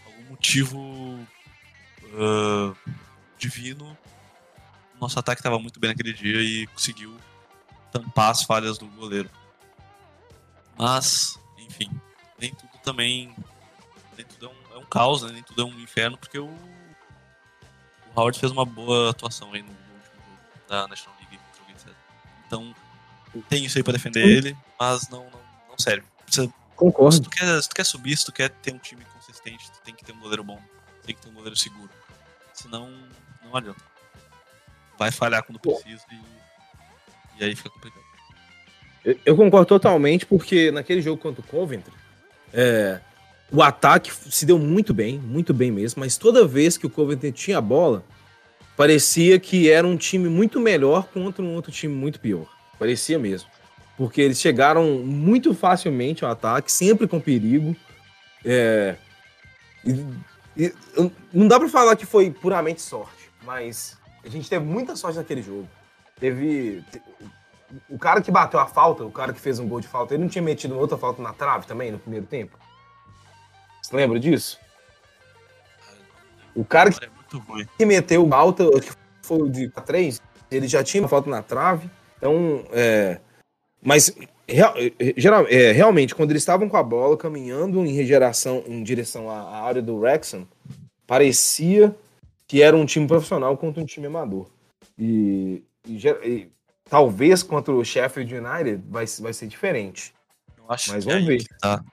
algum 0.06 0.30
motivo 0.30 0.80
uh, 2.14 2.76
divino, 3.38 3.98
nosso 5.00 5.20
ataque 5.20 5.40
estava 5.40 5.60
muito 5.60 5.80
bem 5.80 5.90
naquele 5.90 6.14
dia 6.14 6.42
e 6.42 6.66
conseguiu 6.68 7.16
tampar 7.92 8.32
as 8.32 8.44
falhas 8.44 8.78
do 8.78 8.88
goleiro. 8.88 9.30
Mas, 10.78 11.40
enfim, 11.68 11.90
nem 12.40 12.54
tudo 12.54 12.72
também. 12.84 13.36
Nem 14.16 14.26
tudo 14.26 14.48
é 14.48 14.50
um, 14.50 14.76
é 14.76 14.80
um 14.80 14.86
caos, 14.86 15.22
né? 15.22 15.32
nem 15.32 15.44
tudo 15.44 15.62
é 15.62 15.66
um 15.66 15.80
inferno, 15.80 16.18
porque 16.18 16.40
o, 16.40 16.48
o 16.48 18.12
Howard 18.16 18.40
fez 18.40 18.52
uma 18.52 18.66
boa 18.66 19.12
atuação 19.12 19.54
aí 19.54 19.62
no, 19.62 19.76
da 20.68 20.88
National 20.88 21.16
League 21.20 21.38
contra 21.38 21.92
o. 21.92 21.96
Então, 22.46 22.76
tem 23.48 23.66
isso 23.66 23.78
aí 23.78 23.84
pra 23.84 23.94
defender 23.94 24.24
Sim. 24.24 24.30
ele, 24.30 24.58
mas 24.80 25.08
não, 25.10 25.24
não, 25.30 25.42
não 25.70 25.78
serve. 25.78 26.06
Precisa, 26.26 26.52
Concordo. 26.78 27.16
Se 27.16 27.22
tu, 27.22 27.30
quer, 27.32 27.62
se 27.62 27.70
tu 27.70 27.76
quer 27.76 27.84
subir, 27.84 28.16
se 28.16 28.26
tu 28.26 28.32
quer 28.32 28.50
ter 28.50 28.72
um 28.72 28.78
time 28.78 29.04
consistente, 29.06 29.72
tu 29.72 29.82
tem 29.82 29.96
que 29.96 30.06
ter 30.06 30.14
um 30.14 30.20
goleiro 30.20 30.44
bom, 30.44 30.62
tem 31.04 31.16
que 31.16 31.22
ter 31.22 31.30
um 31.30 31.34
goleiro 31.34 31.56
seguro. 31.56 31.90
Senão, 32.54 32.92
não 33.44 33.56
adianta. 33.56 33.84
Vai 34.98 35.12
falhar 35.12 35.44
quando 35.44 35.60
precisa 35.60 36.06
e, 36.12 36.22
e 37.40 37.44
aí 37.44 37.56
fica 37.56 37.70
complicado. 37.72 38.06
Eu, 39.26 39.38
concordo 39.38 39.66
totalmente, 39.66 40.26
porque 40.26 40.70
naquele 40.70 41.02
jogo 41.02 41.22
contra 41.22 41.42
o 41.42 41.44
Coventry, 41.44 41.94
é, 42.54 43.00
o 43.50 43.62
ataque 43.62 44.12
se 44.30 44.46
deu 44.46 44.60
muito 44.60 44.94
bem, 44.94 45.18
muito 45.18 45.54
bem 45.54 45.72
mesmo, 45.72 46.02
mas 46.02 46.18
toda 46.18 46.46
vez 46.46 46.78
que 46.78 46.86
o 46.86 46.90
Coventry 46.90 47.32
tinha 47.32 47.60
a 47.60 47.62
bola, 47.62 48.04
parecia 48.76 49.40
que 49.40 49.72
era 49.72 49.88
um 49.88 49.96
time 49.96 50.28
muito 50.28 50.60
melhor 50.60 51.08
contra 51.08 51.42
um 51.42 51.56
outro 51.56 51.72
time 51.72 51.94
muito 51.94 52.20
pior. 52.20 52.48
Parecia 52.78 53.18
mesmo. 53.18 53.50
Porque 53.96 54.22
eles 54.22 54.40
chegaram 54.40 55.00
muito 55.00 55.54
facilmente 55.54 56.26
ao 56.26 56.32
ataque, 56.32 56.72
sempre 56.72 57.08
com 57.08 57.20
perigo. 57.20 57.76
É... 58.44 58.96
E, 59.86 60.06
e, 60.58 60.74
não 61.34 61.48
dá 61.48 61.58
pra 61.58 61.70
falar 61.70 61.96
que 61.96 62.06
foi 62.06 62.30
puramente 62.30 62.82
sorte, 62.82 63.30
mas 63.44 63.98
a 64.24 64.28
gente 64.28 64.50
teve 64.50 64.66
muita 64.66 64.96
sorte 64.96 65.18
naquele 65.18 65.42
jogo. 65.42 65.68
Teve. 66.20 66.84
O 67.90 68.00
cara 68.00 68.22
que 68.22 68.32
bateu 68.32 68.60
a 68.60 68.66
falta, 68.66 69.04
o 69.04 69.12
cara 69.12 69.34
que 69.34 69.40
fez 69.40 69.60
um 69.60 69.68
gol 69.68 69.82
de 69.82 69.88
falta, 69.88 70.14
ele 70.14 70.24
não 70.24 70.30
tinha 70.30 70.42
metido 70.42 70.78
outra 70.78 70.98
falta 70.98 71.22
na 71.22 71.34
trave 71.34 71.68
também 71.68 71.92
no 71.92 72.00
primeiro 72.00 72.26
tempo? 72.26 72.58
Você 73.82 73.96
lembra 73.96 74.20
disso? 74.20 74.60
O 76.56 76.66
cara 76.66 76.92
que, 76.92 77.04
é 77.04 77.10
que 77.78 77.86
meteu 77.86 78.26
o 78.26 78.34
alta, 78.34 78.64
que 78.80 78.92
foi 79.22 79.50
de 79.50 79.70
3, 79.70 80.22
ele 80.50 80.68
já 80.68 80.84
tinha 80.84 81.04
uma 81.04 81.10
falta 81.10 81.30
na 81.30 81.42
trave. 81.42 81.90
Então, 82.18 82.66
é, 82.72 83.20
mas 83.82 84.16
real, 84.48 84.74
geral, 85.16 85.46
é, 85.50 85.72
realmente, 85.72 86.16
quando 86.16 86.32
eles 86.32 86.42
estavam 86.42 86.68
com 86.68 86.78
a 86.78 86.84
bola 86.84 87.18
caminhando 87.18 87.86
em 87.86 87.94
regeneração 87.94 88.64
em 88.66 88.82
direção 88.82 89.30
à, 89.30 89.40
à 89.40 89.64
área 89.64 89.82
do 89.82 89.98
Wrexham, 89.98 90.48
parecia 91.06 91.96
que 92.48 92.62
era 92.62 92.76
um 92.76 92.86
time 92.86 93.08
profissional 93.08 93.58
contra 93.58 93.84
um 93.84 93.86
time 93.86 94.08
amador. 94.08 94.50
E, 94.98 95.64
e, 95.86 95.98
e 96.26 96.52
talvez 96.90 97.44
contra 97.44 97.74
o 97.74 97.84
Sheffield 97.84 98.34
United 98.34 98.84
vai, 98.88 99.06
vai 99.20 99.34
ser 99.34 99.48
diferente. 99.48 100.14
Eu 100.58 100.66
acho 100.70 100.92
Mas 100.92 101.06
vamos 101.06 101.26
ver. 101.26 101.44
Tá. 101.60 101.84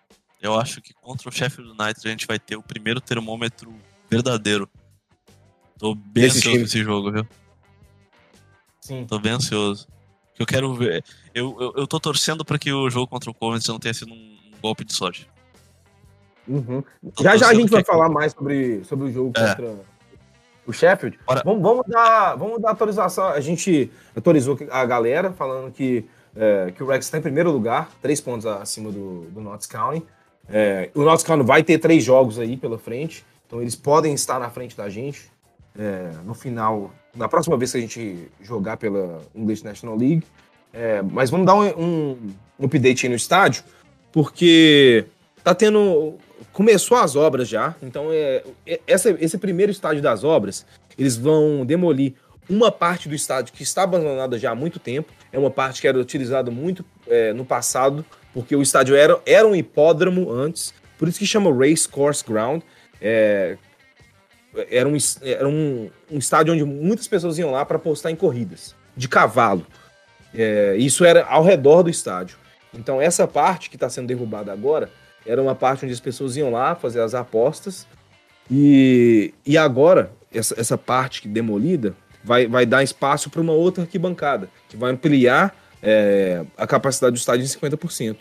Eu 0.41 0.59
acho 0.59 0.81
que 0.83 0.93
contra 0.95 1.29
o 1.29 1.33
Sheffield 1.33 1.71
United 1.71 2.07
a 2.07 2.11
gente 2.11 2.27
vai 2.27 2.39
ter 2.39 2.57
o 2.57 2.63
primeiro 2.63 3.01
termômetro 3.01 3.73
verdadeiro. 4.11 4.69
Tô 5.79 5.95
bem 5.95 6.25
Esse 6.25 6.39
ansioso 6.39 6.59
nesse 6.59 6.83
jogo, 6.83 7.13
viu? 7.13 7.27
Sim. 8.81 9.07
Tô 9.07 9.19
bem 9.19 9.33
ansioso. 9.33 9.89
Eu 10.39 10.47
quero 10.47 10.75
ver. 10.75 11.05
Eu, 11.35 11.57
eu, 11.61 11.73
eu 11.77 11.87
tô 11.87 11.99
torcendo 11.99 12.45
para 12.45 12.59
que 12.59 12.73
o 12.73 12.91
jogo 12.91 13.07
contra 13.07 13.31
o 13.31 13.35
Coventry 13.35 13.69
não 13.69 13.79
tenha 13.79 13.95
sido 13.95 14.13
um, 14.13 14.17
um 14.17 14.61
golpe 14.61 14.85
de 14.85 14.93
sorte. 14.93 15.29
Uhum. 16.47 16.85
Já 17.21 17.37
já 17.37 17.49
a 17.49 17.55
gente 17.55 17.71
vai 17.71 17.83
que... 17.83 17.91
falar 17.91 18.09
mais 18.09 18.33
sobre, 18.33 18.85
sobre 18.85 19.07
o 19.07 19.13
jogo 19.13 19.33
é. 19.37 19.49
contra 19.49 19.94
o 20.67 20.73
Sheffield. 20.73 21.19
Vamos, 21.45 21.63
vamos, 21.63 21.87
dar, 21.87 22.35
vamos 22.37 22.61
dar 22.61 22.71
atualização. 22.71 23.29
A 23.29 23.41
gente 23.41 23.91
atualizou 24.17 24.59
a 24.71 24.85
galera 24.85 25.33
falando 25.33 25.73
que, 25.73 26.05
é, 26.37 26.73
que 26.75 26.83
o 26.83 26.87
Rex 26.87 27.07
está 27.07 27.19
em 27.19 27.23
primeiro 27.23 27.51
lugar, 27.51 27.91
três 28.01 28.21
pontos 28.21 28.47
acima 28.47 28.91
do, 28.91 29.23
do 29.31 29.41
Notts 29.41 29.67
County. 29.67 30.05
É, 30.49 30.91
o 30.95 31.03
Notts 31.03 31.25
County 31.25 31.45
vai 31.45 31.63
ter 31.63 31.79
três 31.79 32.05
jogos 32.05 32.39
aí 32.39 32.57
pela 32.57 32.79
frente, 32.79 33.25
então 33.47 33.63
eles 33.63 33.75
podem 33.75 34.13
estar 34.15 34.39
na 34.39 34.51
frente 34.51 34.77
da 34.77 34.89
gente 34.89 35.33
é, 35.79 36.11
no 36.25 36.35
final, 36.35 36.93
na 37.15 37.29
próxima 37.29 37.57
vez 37.57 37.73
que 37.73 37.79
a 37.79 37.81
gente 37.81 38.29
jogar 38.41 38.77
pela 38.77 39.21
English 39.35 39.65
National 39.65 39.97
League. 39.97 40.23
É, 40.73 41.03
mas 41.03 41.31
vamos 41.31 41.47
dar 41.47 41.55
um, 41.55 41.63
um, 41.63 42.19
um 42.59 42.67
update 42.67 43.07
aí 43.07 43.11
no 43.11 43.17
estádio, 43.17 43.65
porque 44.13 45.07
tá 45.43 45.55
tendo. 45.55 46.15
Começou 46.53 46.97
as 46.97 47.17
obras 47.17 47.49
já, 47.49 47.75
então 47.83 48.09
é, 48.11 48.43
é, 48.67 48.81
essa, 48.87 49.11
esse 49.21 49.39
primeiro 49.39 49.73
estádio 49.73 50.03
das 50.03 50.25
obras, 50.25 50.65
eles 50.99 51.17
vão 51.17 51.65
demolir 51.67 52.15
uma 52.49 52.71
parte 52.71 53.09
do 53.09 53.15
estádio 53.15 53.53
que 53.53 53.63
está 53.63 53.83
abandonada 53.83 54.39
já 54.39 54.51
há 54.51 54.55
muito 54.55 54.79
tempo, 54.79 55.13
é 55.33 55.39
uma 55.39 55.51
parte 55.51 55.81
que 55.81 55.89
era 55.89 55.99
utilizada 55.99 56.51
muito 56.51 56.85
é, 57.09 57.33
no 57.33 57.45
passado, 57.45 58.05
porque 58.33 58.55
o 58.55 58.63
estádio 58.63 58.95
era, 58.95 59.21
era 59.27 59.47
um 59.47 59.55
hipódromo 59.55 60.31
antes, 60.31 60.75
por 60.99 61.09
isso 61.09 61.19
que 61.19 61.27
chama 61.27 61.53
Race 61.53 61.89
Course 61.89 62.25
Ground, 62.25 62.63
é, 63.01 63.57
era 64.71 64.89
um, 64.89 64.97
era 65.23 65.49
um, 65.49 65.91
um 66.11 66.19
estádio 66.19 66.55
onde 66.55 66.65
muitas 66.65 67.09
pessoas 67.09 67.39
iam 67.39 67.51
lá 67.51 67.65
para 67.65 67.79
postar 67.79 68.11
em 68.11 68.17
corridas 68.17 68.75
de 68.97 69.09
cavalo. 69.09 69.67
É, 70.33 70.77
isso 70.77 71.05
era 71.05 71.25
ao 71.27 71.43
redor 71.43 71.83
do 71.83 71.91
estádio. 71.91 72.37
Então, 72.73 73.01
essa 73.01 73.27
parte 73.27 73.71
que 73.71 73.77
está 73.77 73.89
sendo 73.89 74.09
derrubada 74.09 74.53
agora 74.53 74.91
era 75.27 75.41
uma 75.41 75.55
parte 75.55 75.85
onde 75.85 75.95
as 75.95 76.01
pessoas 76.01 76.37
iam 76.37 76.51
lá 76.51 76.75
fazer 76.75 77.01
as 77.01 77.15
apostas. 77.15 77.87
E, 78.51 79.33
e 79.47 79.57
agora, 79.57 80.13
essa, 80.33 80.59
essa 80.59 80.77
parte 80.77 81.27
demolida 81.27 81.95
vai, 82.23 82.47
vai 82.47 82.67
dar 82.67 82.83
espaço 82.83 83.31
para 83.31 83.41
uma 83.41 83.53
outra 83.53 83.85
arquibancada, 83.85 84.49
que 84.69 84.77
vai 84.77 84.93
ampliar 84.93 85.57
é, 85.83 86.45
a 86.57 86.67
capacidade 86.67 87.13
do 87.13 87.19
estádio 87.19 87.45
em 87.45 87.49
50%. 87.49 88.17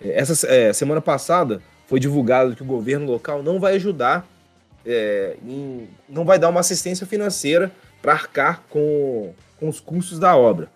Essa 0.00 0.46
é, 0.48 0.72
semana 0.72 1.00
passada 1.00 1.62
foi 1.86 2.00
divulgado 2.00 2.56
que 2.56 2.62
o 2.62 2.66
governo 2.66 3.06
local 3.06 3.42
não 3.42 3.60
vai 3.60 3.74
ajudar 3.76 4.26
é, 4.84 5.36
em, 5.46 5.88
não 6.08 6.24
vai 6.24 6.38
dar 6.38 6.48
uma 6.48 6.60
assistência 6.60 7.06
financeira 7.06 7.70
para 8.00 8.12
arcar 8.12 8.62
com, 8.68 9.32
com 9.58 9.68
os 9.68 9.80
custos 9.80 10.18
da 10.18 10.36
obra. 10.36 10.68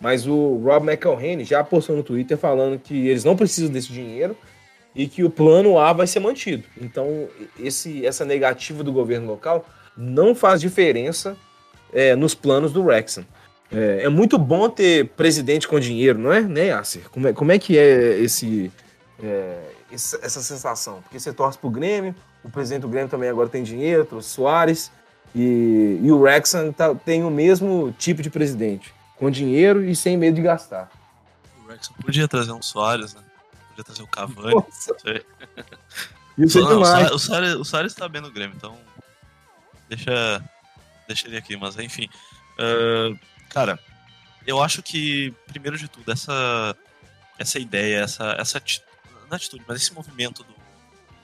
Mas 0.00 0.26
o 0.26 0.56
Rob 0.58 0.86
McElhenney 0.86 1.44
já 1.44 1.64
postou 1.64 1.96
no 1.96 2.02
Twitter 2.02 2.36
falando 2.36 2.78
que 2.78 3.08
eles 3.08 3.24
não 3.24 3.36
precisam 3.36 3.70
desse 3.70 3.90
dinheiro 3.90 4.36
e 4.94 5.08
que 5.08 5.24
o 5.24 5.30
plano 5.30 5.78
A 5.78 5.92
vai 5.92 6.06
ser 6.06 6.20
mantido. 6.20 6.64
Então, 6.80 7.28
esse, 7.58 8.06
essa 8.06 8.24
negativa 8.24 8.84
do 8.84 8.92
governo 8.92 9.26
local 9.26 9.66
não 9.96 10.34
faz 10.34 10.60
diferença 10.60 11.36
é, 11.92 12.14
nos 12.14 12.34
planos 12.34 12.72
do 12.72 12.82
Wrexham. 12.82 13.24
É, 13.72 14.04
é, 14.04 14.08
muito 14.08 14.38
bom 14.38 14.68
ter 14.68 15.08
presidente 15.10 15.66
com 15.66 15.80
dinheiro, 15.80 16.18
não 16.18 16.32
é, 16.32 16.40
né, 16.40 16.66
Yasser? 16.66 17.08
Como 17.10 17.26
é, 17.26 17.32
como 17.32 17.50
é 17.50 17.58
que 17.58 17.76
é 17.76 18.18
esse, 18.20 18.70
é, 19.22 19.58
essa 19.90 20.42
sensação? 20.42 21.00
Porque 21.02 21.18
você 21.18 21.32
torce 21.32 21.58
pro 21.58 21.70
Grêmio, 21.70 22.14
o 22.44 22.50
presidente 22.50 22.82
do 22.82 22.88
Grêmio 22.88 23.08
também 23.08 23.28
agora 23.28 23.48
tem 23.48 23.62
dinheiro, 23.62 24.04
trouxe 24.04 24.30
Soares. 24.30 24.92
E, 25.34 25.98
e 26.00 26.12
o 26.12 26.20
Wrexham 26.20 26.72
tá, 26.72 26.94
tem 26.94 27.24
o 27.24 27.30
mesmo 27.30 27.92
tipo 27.98 28.22
de 28.22 28.30
presidente, 28.30 28.94
com 29.16 29.28
dinheiro 29.28 29.84
e 29.84 29.96
sem 29.96 30.16
medo 30.16 30.36
de 30.36 30.42
gastar. 30.42 30.88
O 31.64 31.68
Wrexham 31.68 31.94
podia 32.00 32.28
trazer 32.28 32.52
um 32.52 32.62
Soares, 32.62 33.14
né? 33.14 33.22
Podia 33.74 33.84
trazer 33.84 34.02
o 34.02 34.06
Cavani, 34.06 34.54
Nossa. 34.54 34.92
não 34.94 34.98
sei. 35.00 35.24
Isso 36.38 36.60
não, 36.60 36.80
o, 36.80 36.84
Soares, 36.84 37.10
o, 37.10 37.18
Soares, 37.18 37.54
o 37.54 37.64
Soares 37.64 37.94
tá 37.94 38.08
bem 38.08 38.22
no 38.22 38.30
Grêmio, 38.30 38.56
então 38.56 38.78
deixa, 39.88 40.44
deixa 41.08 41.26
ele 41.26 41.36
aqui, 41.36 41.56
mas 41.56 41.76
enfim. 41.78 42.08
Uh, 42.58 43.18
cara, 43.48 43.78
eu 44.46 44.62
acho 44.62 44.82
que, 44.82 45.32
primeiro 45.46 45.76
de 45.76 45.88
tudo, 45.88 46.10
essa, 46.10 46.76
essa 47.38 47.58
ideia, 47.58 47.98
essa, 47.98 48.36
essa 48.38 48.62
não 49.28 49.36
atitude, 49.36 49.64
mas 49.66 49.82
esse 49.82 49.92
movimento 49.92 50.44
do, 50.44 50.54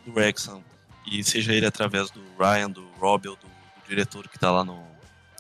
do 0.06 0.12
Wrexham 0.12 0.62
e 1.06 1.22
seja 1.22 1.52
ele 1.52 1.66
através 1.66 2.10
do 2.10 2.22
Ryan, 2.38 2.70
do 2.70 2.88
Rob 2.98 3.28
ou 3.28 3.36
do, 3.36 3.46
do 3.46 3.88
diretor 3.88 4.28
que 4.28 4.36
está 4.36 4.50
lá 4.50 4.64
no 4.64 4.84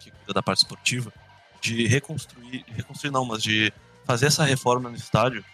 que 0.00 0.10
cuida 0.10 0.32
da 0.32 0.42
parte 0.42 0.58
esportiva, 0.58 1.12
de 1.60 1.86
reconstruir, 1.86 2.64
reconstruir 2.68 3.10
não, 3.10 3.24
mas 3.24 3.42
de 3.42 3.72
fazer 4.04 4.26
essa 4.26 4.44
reforma 4.44 4.88
no 4.88 4.96
estádio, 4.96 5.44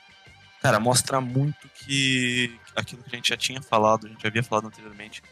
cara, 0.67 0.81
mostra 0.81 1.21
muito 1.21 1.69
que 1.69 2.59
aquilo 2.75 3.01
que 3.05 3.15
a 3.15 3.17
gente 3.17 3.29
já 3.29 3.37
tinha 3.37 3.63
falado, 3.63 4.07
a 4.07 4.11
gente 4.11 4.21
já 4.21 4.29
havia 4.29 4.43
falado 4.43 4.67
anteriormente 4.67 5.23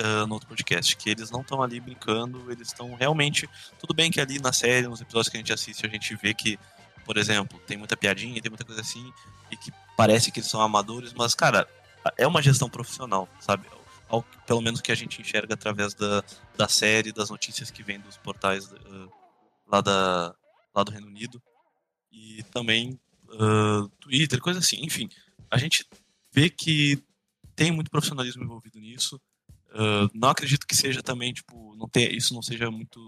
uh, 0.00 0.26
no 0.26 0.34
outro 0.34 0.48
podcast, 0.48 0.96
que 0.96 1.10
eles 1.10 1.30
não 1.30 1.42
estão 1.42 1.62
ali 1.62 1.78
brincando, 1.78 2.50
eles 2.50 2.68
estão 2.68 2.94
realmente. 2.94 3.46
Tudo 3.78 3.92
bem 3.92 4.10
que 4.10 4.18
ali 4.18 4.38
na 4.38 4.50
série, 4.50 4.88
nos 4.88 5.02
episódios 5.02 5.28
que 5.28 5.36
a 5.36 5.40
gente 5.40 5.52
assiste, 5.52 5.84
a 5.84 5.88
gente 5.90 6.16
vê 6.16 6.32
que, 6.32 6.58
por 7.04 7.18
exemplo, 7.18 7.58
tem 7.66 7.76
muita 7.76 7.94
piadinha, 7.94 8.40
tem 8.40 8.50
muita 8.50 8.64
coisa 8.64 8.80
assim, 8.80 9.12
e 9.50 9.56
que 9.58 9.70
parece 9.94 10.32
que 10.32 10.40
eles 10.40 10.48
são 10.48 10.62
amadores, 10.62 11.12
mas, 11.12 11.34
cara, 11.34 11.68
é 12.16 12.26
uma 12.26 12.40
gestão 12.40 12.70
profissional, 12.70 13.28
sabe? 13.40 13.66
ao, 14.08 14.22
pelo 14.46 14.62
menos 14.62 14.80
que 14.80 14.90
a 14.90 14.94
gente 14.94 15.20
enxerga 15.20 15.52
através 15.52 15.92
da, 15.92 16.24
da 16.56 16.68
série, 16.68 17.12
das 17.12 17.28
notícias 17.28 17.70
que 17.70 17.82
vêm 17.82 18.00
dos 18.00 18.16
portais 18.16 18.72
uh, 18.72 19.12
lá, 19.66 19.82
da, 19.82 20.34
lá 20.74 20.82
do 20.82 20.90
Reino 20.90 21.06
Unido 21.06 21.42
e 22.10 22.42
também 22.44 22.98
uh, 23.28 23.88
Twitter, 24.00 24.40
coisa 24.40 24.58
assim. 24.58 24.78
Enfim, 24.82 25.08
a 25.50 25.58
gente 25.58 25.84
vê 26.32 26.48
que 26.50 27.02
tem 27.54 27.70
muito 27.70 27.90
profissionalismo 27.90 28.42
envolvido 28.42 28.78
nisso. 28.78 29.20
Uh, 29.70 30.08
não 30.14 30.30
acredito 30.30 30.66
que 30.66 30.76
seja 30.76 31.02
também, 31.02 31.32
tipo, 31.32 31.74
não 31.76 31.88
ter, 31.88 32.14
isso 32.14 32.34
não 32.34 32.42
seja 32.42 32.70
muito. 32.70 33.00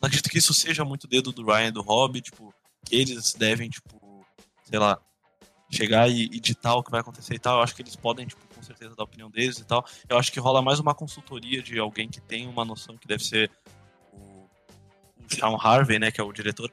Não 0.00 0.06
acredito 0.06 0.30
que 0.30 0.38
isso 0.38 0.52
seja 0.54 0.84
muito 0.84 1.06
dedo 1.06 1.32
do 1.32 1.44
Ryan 1.44 1.72
do 1.72 1.82
Rob, 1.82 2.20
tipo, 2.20 2.54
que 2.84 2.96
eles 2.96 3.34
devem, 3.34 3.68
tipo, 3.68 4.26
sei 4.64 4.78
lá, 4.78 4.98
chegar 5.70 6.10
e, 6.10 6.24
e 6.24 6.40
ditar 6.40 6.74
o 6.74 6.82
que 6.82 6.90
vai 6.90 7.00
acontecer 7.00 7.34
e 7.34 7.38
tal. 7.38 7.58
Eu 7.58 7.62
acho 7.62 7.74
que 7.74 7.82
eles 7.82 7.96
podem, 7.96 8.26
tipo, 8.26 8.42
com 8.54 8.62
certeza 8.62 8.94
dar 8.94 9.02
a 9.02 9.04
opinião 9.04 9.30
deles 9.30 9.58
e 9.58 9.64
tal. 9.64 9.84
Eu 10.08 10.18
acho 10.18 10.32
que 10.32 10.40
rola 10.40 10.60
mais 10.60 10.80
uma 10.80 10.94
consultoria 10.94 11.62
de 11.62 11.78
alguém 11.78 12.08
que 12.08 12.20
tem 12.20 12.46
uma 12.46 12.64
noção 12.64 12.96
que 12.96 13.06
deve 13.06 13.24
ser 13.24 13.50
o, 14.12 14.16
o 14.16 15.34
Sean 15.34 15.56
Harvey, 15.56 15.98
né, 15.98 16.10
que 16.10 16.20
é 16.20 16.24
o 16.24 16.32
diretor. 16.32 16.70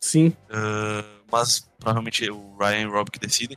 Sim. 0.00 0.28
Uh, 0.50 1.04
mas 1.30 1.68
provavelmente 1.78 2.30
o 2.30 2.56
Ryan 2.58 2.80
e 2.80 2.86
o 2.86 2.92
Rob 2.92 3.10
que 3.10 3.18
decidem. 3.18 3.56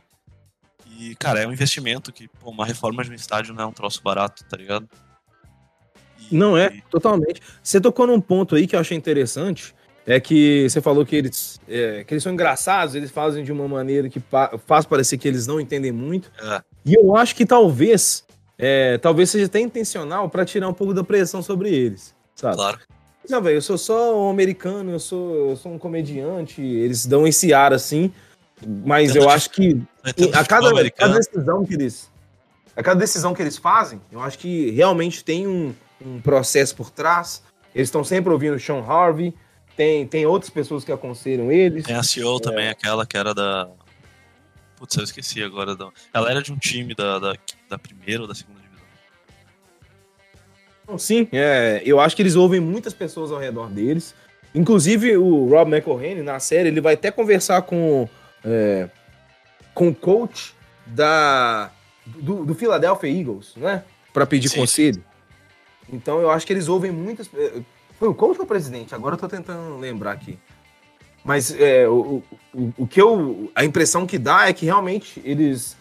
E, 0.98 1.14
cara, 1.16 1.40
é 1.40 1.46
um 1.46 1.52
investimento 1.52 2.12
que, 2.12 2.28
pô, 2.28 2.50
uma 2.50 2.66
reforma 2.66 3.02
de 3.02 3.10
um 3.10 3.14
estádio 3.14 3.54
não 3.54 3.64
é 3.64 3.66
um 3.66 3.72
troço 3.72 4.02
barato, 4.02 4.44
tá 4.44 4.56
ligado? 4.56 4.88
E, 6.30 6.36
não 6.36 6.56
é, 6.56 6.80
totalmente. 6.90 7.40
Você 7.62 7.80
tocou 7.80 8.06
num 8.06 8.20
ponto 8.20 8.54
aí 8.54 8.66
que 8.66 8.76
eu 8.76 8.80
achei 8.80 8.96
interessante, 8.96 9.74
é 10.06 10.20
que 10.20 10.68
você 10.68 10.80
falou 10.80 11.04
que 11.04 11.16
eles, 11.16 11.60
é, 11.68 12.04
que 12.04 12.14
eles 12.14 12.22
são 12.22 12.32
engraçados, 12.32 12.94
eles 12.94 13.10
fazem 13.10 13.42
de 13.42 13.52
uma 13.52 13.66
maneira 13.66 14.08
que 14.08 14.22
faz 14.66 14.84
parecer 14.84 15.18
que 15.18 15.26
eles 15.26 15.46
não 15.46 15.60
entendem 15.60 15.92
muito. 15.92 16.30
É. 16.40 16.62
E 16.84 16.94
eu 16.94 17.16
acho 17.16 17.34
que 17.34 17.46
talvez, 17.46 18.24
é, 18.58 18.98
talvez 18.98 19.30
seja 19.30 19.46
até 19.46 19.60
intencional 19.60 20.28
para 20.28 20.44
tirar 20.44 20.68
um 20.68 20.74
pouco 20.74 20.92
da 20.92 21.04
pressão 21.04 21.42
sobre 21.42 21.70
eles, 21.70 22.14
sabe? 22.34 22.56
Claro. 22.56 22.78
Não, 23.28 23.40
velho, 23.40 23.56
eu 23.56 23.62
sou 23.62 23.78
só 23.78 24.18
um 24.18 24.30
americano, 24.30 24.90
eu 24.90 24.98
sou, 24.98 25.50
eu 25.50 25.56
sou 25.56 25.72
um 25.72 25.78
comediante, 25.78 26.60
eles 26.60 27.06
dão 27.06 27.26
esse 27.26 27.54
ar 27.54 27.72
assim, 27.72 28.12
mas 28.84 29.14
eu 29.14 29.28
acho 29.28 29.50
que 29.50 29.80
a 30.34 30.44
cada, 30.44 30.90
cada 30.90 31.14
decisão 31.14 31.64
que 31.64 31.74
eles 31.74 32.10
a 32.74 32.82
cada 32.82 32.98
decisão 32.98 33.34
que 33.34 33.42
eles 33.42 33.58
fazem, 33.58 34.00
eu 34.10 34.20
acho 34.20 34.38
que 34.38 34.70
realmente 34.70 35.22
tem 35.22 35.46
um, 35.46 35.74
um 36.04 36.20
processo 36.20 36.74
por 36.74 36.90
trás. 36.90 37.42
Eles 37.74 37.88
estão 37.88 38.02
sempre 38.02 38.32
ouvindo 38.32 38.56
o 38.56 38.60
Sean 38.60 38.82
Harvey, 38.82 39.34
tem, 39.76 40.06
tem 40.06 40.26
outras 40.26 40.50
pessoas 40.50 40.84
que 40.84 40.92
aconselham 40.92 41.52
eles. 41.52 41.84
Tem 41.84 41.94
a 41.94 42.02
CEO 42.02 42.36
é. 42.38 42.40
também, 42.40 42.68
aquela 42.68 43.06
que 43.06 43.16
era 43.16 43.34
da. 43.34 43.68
Putz, 44.76 44.96
eu 44.96 45.04
esqueci 45.04 45.42
agora. 45.42 45.76
Ela 46.12 46.30
era 46.30 46.42
de 46.42 46.52
um 46.52 46.56
time 46.56 46.94
da, 46.94 47.18
da, 47.18 47.34
da 47.68 47.78
primeira 47.78 48.22
ou 48.22 48.28
da 48.28 48.34
segunda. 48.34 48.61
Sim, 50.98 51.28
é, 51.32 51.82
eu 51.84 52.00
acho 52.00 52.14
que 52.14 52.22
eles 52.22 52.34
ouvem 52.34 52.60
muitas 52.60 52.92
pessoas 52.92 53.30
ao 53.30 53.38
redor 53.38 53.68
deles. 53.68 54.14
Inclusive 54.54 55.16
o 55.16 55.48
Rob 55.48 55.72
McElhenney, 55.72 56.22
na 56.22 56.38
série, 56.38 56.68
ele 56.68 56.80
vai 56.80 56.94
até 56.94 57.10
conversar 57.10 57.62
com, 57.62 58.08
é, 58.44 58.88
com 59.74 59.88
o 59.88 59.94
coach 59.94 60.54
da, 60.86 61.70
do, 62.06 62.44
do 62.44 62.54
Philadelphia 62.54 63.08
Eagles, 63.08 63.54
né? 63.56 63.82
Para 64.12 64.26
pedir 64.26 64.48
sim, 64.48 64.60
conselho. 64.60 65.02
Então 65.90 66.20
eu 66.20 66.30
acho 66.30 66.46
que 66.46 66.52
eles 66.52 66.68
ouvem 66.68 66.90
muitas. 66.90 67.30
Foi 67.98 68.08
o 68.08 68.14
coach 68.14 68.38
ou 68.38 68.44
o 68.44 68.48
presidente? 68.48 68.94
Agora 68.94 69.14
eu 69.14 69.18
tô 69.18 69.28
tentando 69.28 69.78
lembrar 69.78 70.12
aqui. 70.12 70.38
Mas 71.24 71.54
é, 71.58 71.88
o, 71.88 72.22
o, 72.52 72.72
o 72.78 72.86
que 72.86 73.00
eu. 73.00 73.50
A 73.54 73.64
impressão 73.64 74.06
que 74.06 74.18
dá 74.18 74.48
é 74.48 74.52
que 74.52 74.66
realmente 74.66 75.20
eles 75.24 75.76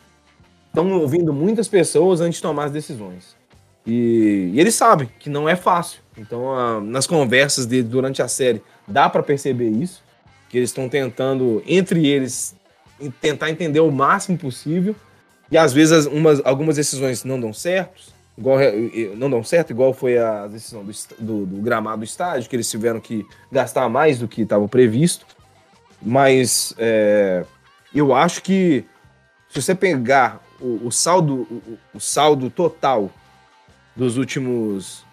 estão 0.68 0.91
ouvindo 0.94 1.34
muitas 1.34 1.68
pessoas 1.68 2.22
antes 2.22 2.36
de 2.38 2.41
tomar 2.41 2.65
as 2.65 2.72
decisões. 2.72 3.36
E, 3.85 4.51
e 4.53 4.59
eles 4.59 4.75
sabem 4.75 5.09
que 5.19 5.29
não 5.29 5.47
é 5.47 5.55
fácil. 5.55 6.01
Então, 6.17 6.53
a, 6.53 6.79
nas 6.79 7.07
conversas 7.07 7.65
dele 7.65 7.83
durante 7.83 8.21
a 8.21 8.27
série, 8.27 8.61
dá 8.88 9.09
para 9.09 9.23
perceber 9.23 9.69
isso. 9.69 10.03
Que 10.50 10.57
eles 10.57 10.69
estão 10.69 10.89
tentando, 10.89 11.63
entre 11.65 12.05
eles, 12.05 12.55
tentar 13.21 13.50
entender 13.50 13.79
o 13.79 13.91
máximo 13.91 14.38
possível. 14.38 14.95
E 15.50 15.57
às 15.57 15.73
vezes 15.73 16.05
umas, 16.05 16.41
algumas 16.45 16.75
decisões 16.77 17.23
não 17.23 17.39
dão 17.39 17.53
certo, 17.53 18.01
igual, 18.38 18.57
não 19.17 19.29
dão 19.29 19.43
certo, 19.43 19.71
igual 19.71 19.93
foi 19.93 20.17
a 20.17 20.47
decisão 20.47 20.83
do, 20.83 20.91
do, 21.19 21.45
do 21.45 21.57
gramado 21.57 21.97
do 21.97 22.05
estádio, 22.05 22.50
que 22.50 22.55
eles 22.55 22.69
tiveram 22.69 23.01
que 23.01 23.25
gastar 23.51 23.89
mais 23.89 24.19
do 24.19 24.27
que 24.27 24.43
estava 24.43 24.65
previsto. 24.67 25.25
Mas 26.01 26.73
é, 26.77 27.45
eu 27.93 28.13
acho 28.15 28.41
que 28.41 28.85
se 29.50 29.61
você 29.61 29.75
pegar 29.75 30.41
o, 30.59 30.88
o 30.88 30.91
saldo, 30.91 31.41
o, 31.51 31.77
o, 31.95 32.00
saldo 32.00 32.50
total 32.50 33.11
dos 33.95 34.17
últimos. 34.17 35.03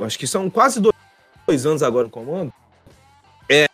Acho 0.00 0.18
que 0.18 0.26
são 0.26 0.48
quase 0.48 0.80
dois, 0.80 0.94
dois 1.46 1.66
anos 1.66 1.82
agora 1.82 2.04
no 2.04 2.10
comando. 2.10 2.52
É, 3.48 3.64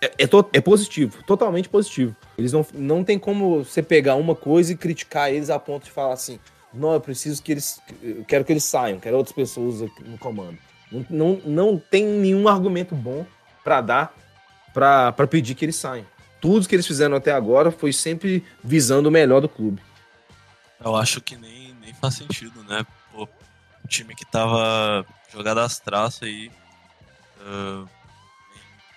é, 0.00 0.14
é, 0.18 0.26
to, 0.26 0.48
é, 0.52 0.60
positivo, 0.60 1.22
totalmente 1.24 1.68
positivo. 1.68 2.14
Eles 2.38 2.52
não, 2.52 2.66
não 2.74 3.04
tem 3.04 3.18
como 3.18 3.64
você 3.64 3.82
pegar 3.82 4.14
uma 4.14 4.34
coisa 4.34 4.72
e 4.72 4.76
criticar 4.76 5.32
eles 5.32 5.50
a 5.50 5.58
ponto 5.58 5.84
de 5.84 5.90
falar 5.90 6.14
assim: 6.14 6.38
não, 6.72 6.92
eu 6.92 7.00
preciso 7.00 7.42
que 7.42 7.52
eles. 7.52 7.80
Eu 8.02 8.24
quero 8.24 8.44
que 8.44 8.52
eles 8.52 8.64
saiam, 8.64 9.00
quero 9.00 9.16
outras 9.16 9.34
pessoas 9.34 9.80
no 9.80 10.18
comando. 10.18 10.58
Não, 10.90 11.06
não, 11.10 11.40
não 11.44 11.78
tem 11.78 12.04
nenhum 12.04 12.46
argumento 12.46 12.94
bom 12.94 13.26
para 13.64 13.80
dar 13.80 14.14
para 14.72 15.26
pedir 15.26 15.54
que 15.54 15.64
eles 15.64 15.76
saiam. 15.76 16.06
Tudo 16.38 16.68
que 16.68 16.74
eles 16.74 16.86
fizeram 16.86 17.16
até 17.16 17.32
agora 17.32 17.70
foi 17.70 17.94
sempre 17.94 18.44
visando 18.62 19.08
o 19.08 19.12
melhor 19.12 19.40
do 19.40 19.48
clube. 19.48 19.80
Eu 20.84 20.94
acho 20.94 21.20
que 21.22 21.34
nem, 21.34 21.74
nem 21.80 21.94
faz 21.94 22.14
sentido, 22.14 22.62
né? 22.64 22.86
O 23.86 23.88
time 23.88 24.16
que 24.16 24.24
tava 24.24 25.06
jogado 25.32 25.60
às 25.60 25.78
traças 25.78 26.24
aí. 26.24 26.50
Uh, 27.40 27.88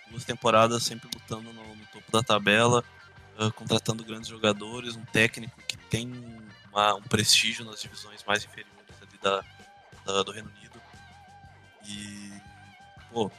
duas 0.10 0.26
temporadas 0.26 0.82
sempre 0.82 1.08
lutando 1.14 1.54
no, 1.54 1.76
no 1.76 1.86
topo 1.94 2.12
da 2.12 2.24
tabela, 2.24 2.84
uh, 3.40 3.54
contratando 3.54 4.04
grandes 4.04 4.28
jogadores, 4.28 4.96
um 4.96 5.06
técnico 5.06 5.62
que 5.68 5.78
tem 5.78 6.12
uma, 6.72 6.96
um 6.96 7.04
prestígio 7.04 7.64
nas 7.64 7.80
divisões 7.80 8.24
mais 8.24 8.44
inferiores 8.44 8.96
ali 9.00 9.20
da, 9.22 9.44
da, 10.04 10.24
do 10.24 10.32
Reino 10.32 10.50
Unido. 10.58 10.82
E, 11.86 12.34
pô, 13.14 13.32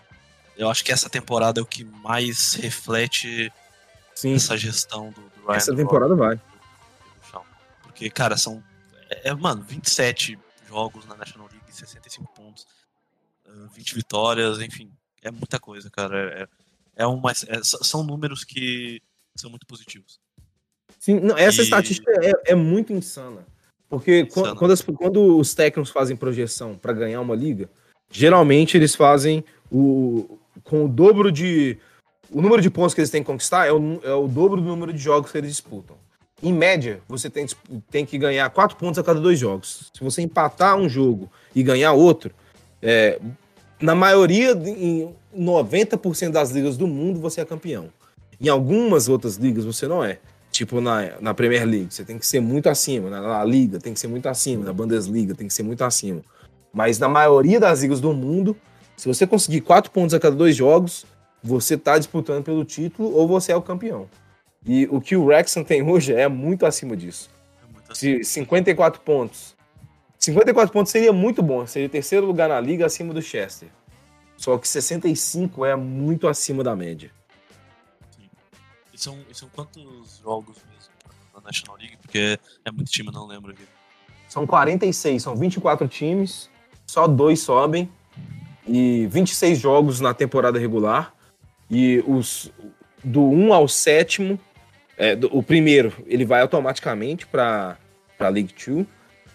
eu 0.56 0.70
acho 0.70 0.84
que 0.84 0.92
essa 0.92 1.10
temporada 1.10 1.58
é 1.58 1.62
o 1.64 1.66
que 1.66 1.82
mais 1.82 2.54
reflete 2.54 3.52
Sim. 4.14 4.36
essa 4.36 4.56
gestão 4.56 5.10
do, 5.10 5.22
do 5.22 5.46
Ryan. 5.48 5.56
Essa 5.56 5.74
temporada 5.74 6.14
vai. 6.14 6.40
Porque, 7.82 8.08
cara, 8.08 8.36
são. 8.36 8.62
É, 9.10 9.30
é 9.30 9.34
mano, 9.34 9.64
27 9.64 10.38
jogos 10.70 11.04
na 11.06 11.16
National 11.16 11.48
League, 11.52 11.74
65 11.74 12.32
pontos, 12.32 12.64
20 13.74 13.94
vitórias, 13.96 14.60
enfim. 14.60 14.90
É 15.20 15.30
muita 15.30 15.58
coisa, 15.58 15.90
cara. 15.90 16.48
É, 16.96 17.02
é 17.02 17.06
uma, 17.06 17.32
é, 17.32 17.60
são 17.62 18.04
números 18.04 18.44
que 18.44 19.02
são 19.36 19.50
muito 19.50 19.66
positivos. 19.66 20.20
Sim, 20.98 21.18
não, 21.18 21.36
essa 21.36 21.60
e... 21.60 21.64
estatística 21.64 22.10
é, 22.22 22.52
é, 22.52 22.54
muito 22.54 22.92
insana. 22.92 23.44
Porque 23.88 24.20
insana. 24.22 24.54
Quando, 24.54 24.70
as, 24.70 24.82
quando, 24.82 25.38
os 25.38 25.52
técnicos 25.54 25.90
fazem 25.90 26.16
projeção 26.16 26.78
para 26.78 26.92
ganhar 26.92 27.20
uma 27.20 27.34
liga, 27.34 27.68
geralmente 28.10 28.76
eles 28.76 28.94
fazem 28.94 29.44
o, 29.70 30.38
com 30.62 30.84
o 30.84 30.88
dobro 30.88 31.32
de. 31.32 31.76
O 32.30 32.40
número 32.40 32.62
de 32.62 32.70
pontos 32.70 32.94
que 32.94 33.00
eles 33.00 33.10
têm 33.10 33.22
que 33.22 33.26
conquistar 33.26 33.66
é 33.66 33.72
o, 33.72 34.00
é 34.04 34.14
o 34.14 34.28
dobro 34.28 34.60
do 34.60 34.68
número 34.68 34.92
de 34.92 35.00
jogos 35.00 35.32
que 35.32 35.38
eles 35.38 35.50
disputam. 35.50 35.98
Em 36.42 36.52
média, 36.52 37.00
você 37.06 37.28
tem, 37.28 37.46
tem 37.90 38.06
que 38.06 38.16
ganhar 38.16 38.48
quatro 38.50 38.76
pontos 38.76 38.98
a 38.98 39.02
cada 39.02 39.20
dois 39.20 39.38
jogos. 39.38 39.90
Se 39.92 40.02
você 40.02 40.22
empatar 40.22 40.76
um 40.76 40.88
jogo 40.88 41.30
e 41.54 41.62
ganhar 41.62 41.92
outro, 41.92 42.32
é, 42.80 43.20
na 43.80 43.94
maioria, 43.94 44.52
em 44.52 45.14
90% 45.36 46.30
das 46.30 46.50
ligas 46.50 46.76
do 46.76 46.86
mundo, 46.86 47.20
você 47.20 47.40
é 47.40 47.44
campeão. 47.44 47.88
Em 48.40 48.48
algumas 48.48 49.08
outras 49.08 49.36
ligas, 49.36 49.64
você 49.64 49.86
não 49.86 50.02
é. 50.02 50.18
Tipo 50.50 50.80
na, 50.80 51.20
na 51.20 51.34
Premier 51.34 51.64
League, 51.64 51.88
você 51.90 52.04
tem 52.04 52.18
que 52.18 52.26
ser 52.26 52.40
muito 52.40 52.68
acima. 52.68 53.08
Na, 53.08 53.20
na 53.20 53.44
Liga, 53.44 53.78
tem 53.78 53.94
que 53.94 54.00
ser 54.00 54.08
muito 54.08 54.26
acima. 54.28 54.64
Na 54.64 54.72
Bundesliga, 54.72 55.34
tem 55.34 55.46
que 55.46 55.54
ser 55.54 55.62
muito 55.62 55.82
acima. 55.84 56.22
Mas 56.72 56.98
na 56.98 57.08
maioria 57.08 57.60
das 57.60 57.82
ligas 57.82 58.00
do 58.00 58.12
mundo, 58.12 58.56
se 58.96 59.06
você 59.06 59.26
conseguir 59.26 59.60
quatro 59.60 59.90
pontos 59.90 60.14
a 60.14 60.20
cada 60.20 60.34
dois 60.34 60.56
jogos, 60.56 61.04
você 61.42 61.74
está 61.74 61.98
disputando 61.98 62.44
pelo 62.44 62.64
título 62.64 63.14
ou 63.14 63.26
você 63.28 63.52
é 63.52 63.56
o 63.56 63.62
campeão. 63.62 64.08
E 64.64 64.86
o 64.90 65.00
que 65.00 65.16
o 65.16 65.24
Wrexham 65.24 65.64
tem 65.64 65.82
hoje 65.82 66.12
é 66.12 66.28
muito 66.28 66.66
acima 66.66 66.96
disso. 66.96 67.30
É 67.62 67.72
muito 67.72 67.92
acima. 67.92 68.22
54 68.22 69.00
pontos. 69.00 69.56
54 70.18 70.72
pontos 70.72 70.92
seria 70.92 71.12
muito 71.12 71.42
bom, 71.42 71.66
seria 71.66 71.88
terceiro 71.88 72.26
lugar 72.26 72.48
na 72.48 72.60
liga 72.60 72.84
acima 72.84 73.14
do 73.14 73.22
Chester. 73.22 73.68
Só 74.36 74.58
que 74.58 74.68
65 74.68 75.64
é 75.64 75.74
muito 75.74 76.28
acima 76.28 76.62
da 76.62 76.76
média 76.76 77.10
são, 79.00 79.18
são 79.32 79.48
quantos 79.48 80.20
jogos 80.22 80.56
mesmo 80.70 80.92
na 81.34 81.40
National 81.40 81.76
League? 81.78 81.96
Porque 81.96 82.38
é 82.64 82.70
muito 82.70 82.90
time, 82.90 83.10
não 83.10 83.26
lembro 83.26 83.52
aqui. 83.52 83.66
São 84.28 84.46
46, 84.46 85.22
são 85.22 85.34
24 85.34 85.88
times, 85.88 86.50
só 86.86 87.08
dois 87.08 87.40
sobem, 87.40 87.90
e 88.66 89.06
26 89.08 89.58
jogos 89.58 90.00
na 90.00 90.14
temporada 90.14 90.58
regular. 90.58 91.14
E 91.68 92.04
os 92.06 92.52
do 93.02 93.22
1 93.22 93.54
ao 93.54 93.66
sétimo, 93.66 94.38
é, 95.00 95.18
o 95.32 95.42
primeiro 95.42 95.94
ele 96.06 96.26
vai 96.26 96.42
automaticamente 96.42 97.26
para 97.26 97.78
a 98.18 98.28
League 98.28 98.52
2. 98.66 98.86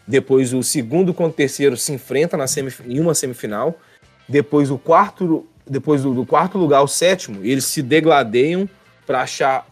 Depois 0.07 0.53
o 0.53 0.61
segundo 0.61 1.11
contra 1.11 1.31
o 1.31 1.35
terceiro 1.35 1.75
se 1.75 1.91
enfrenta 1.91 2.37
na 2.37 2.45
semif 2.45 2.83
em 2.87 2.99
uma 2.99 3.15
semifinal. 3.15 3.79
Depois 4.29 4.69
o 4.69 4.77
quarto, 4.77 5.47
depois 5.67 6.03
do, 6.03 6.13
do 6.13 6.23
quarto 6.23 6.59
lugar 6.59 6.77
ao 6.77 6.87
sétimo, 6.87 7.43
eles 7.43 7.65
se 7.65 7.81
degladeiam 7.81 8.69
para 9.07 9.23
achar 9.23 9.65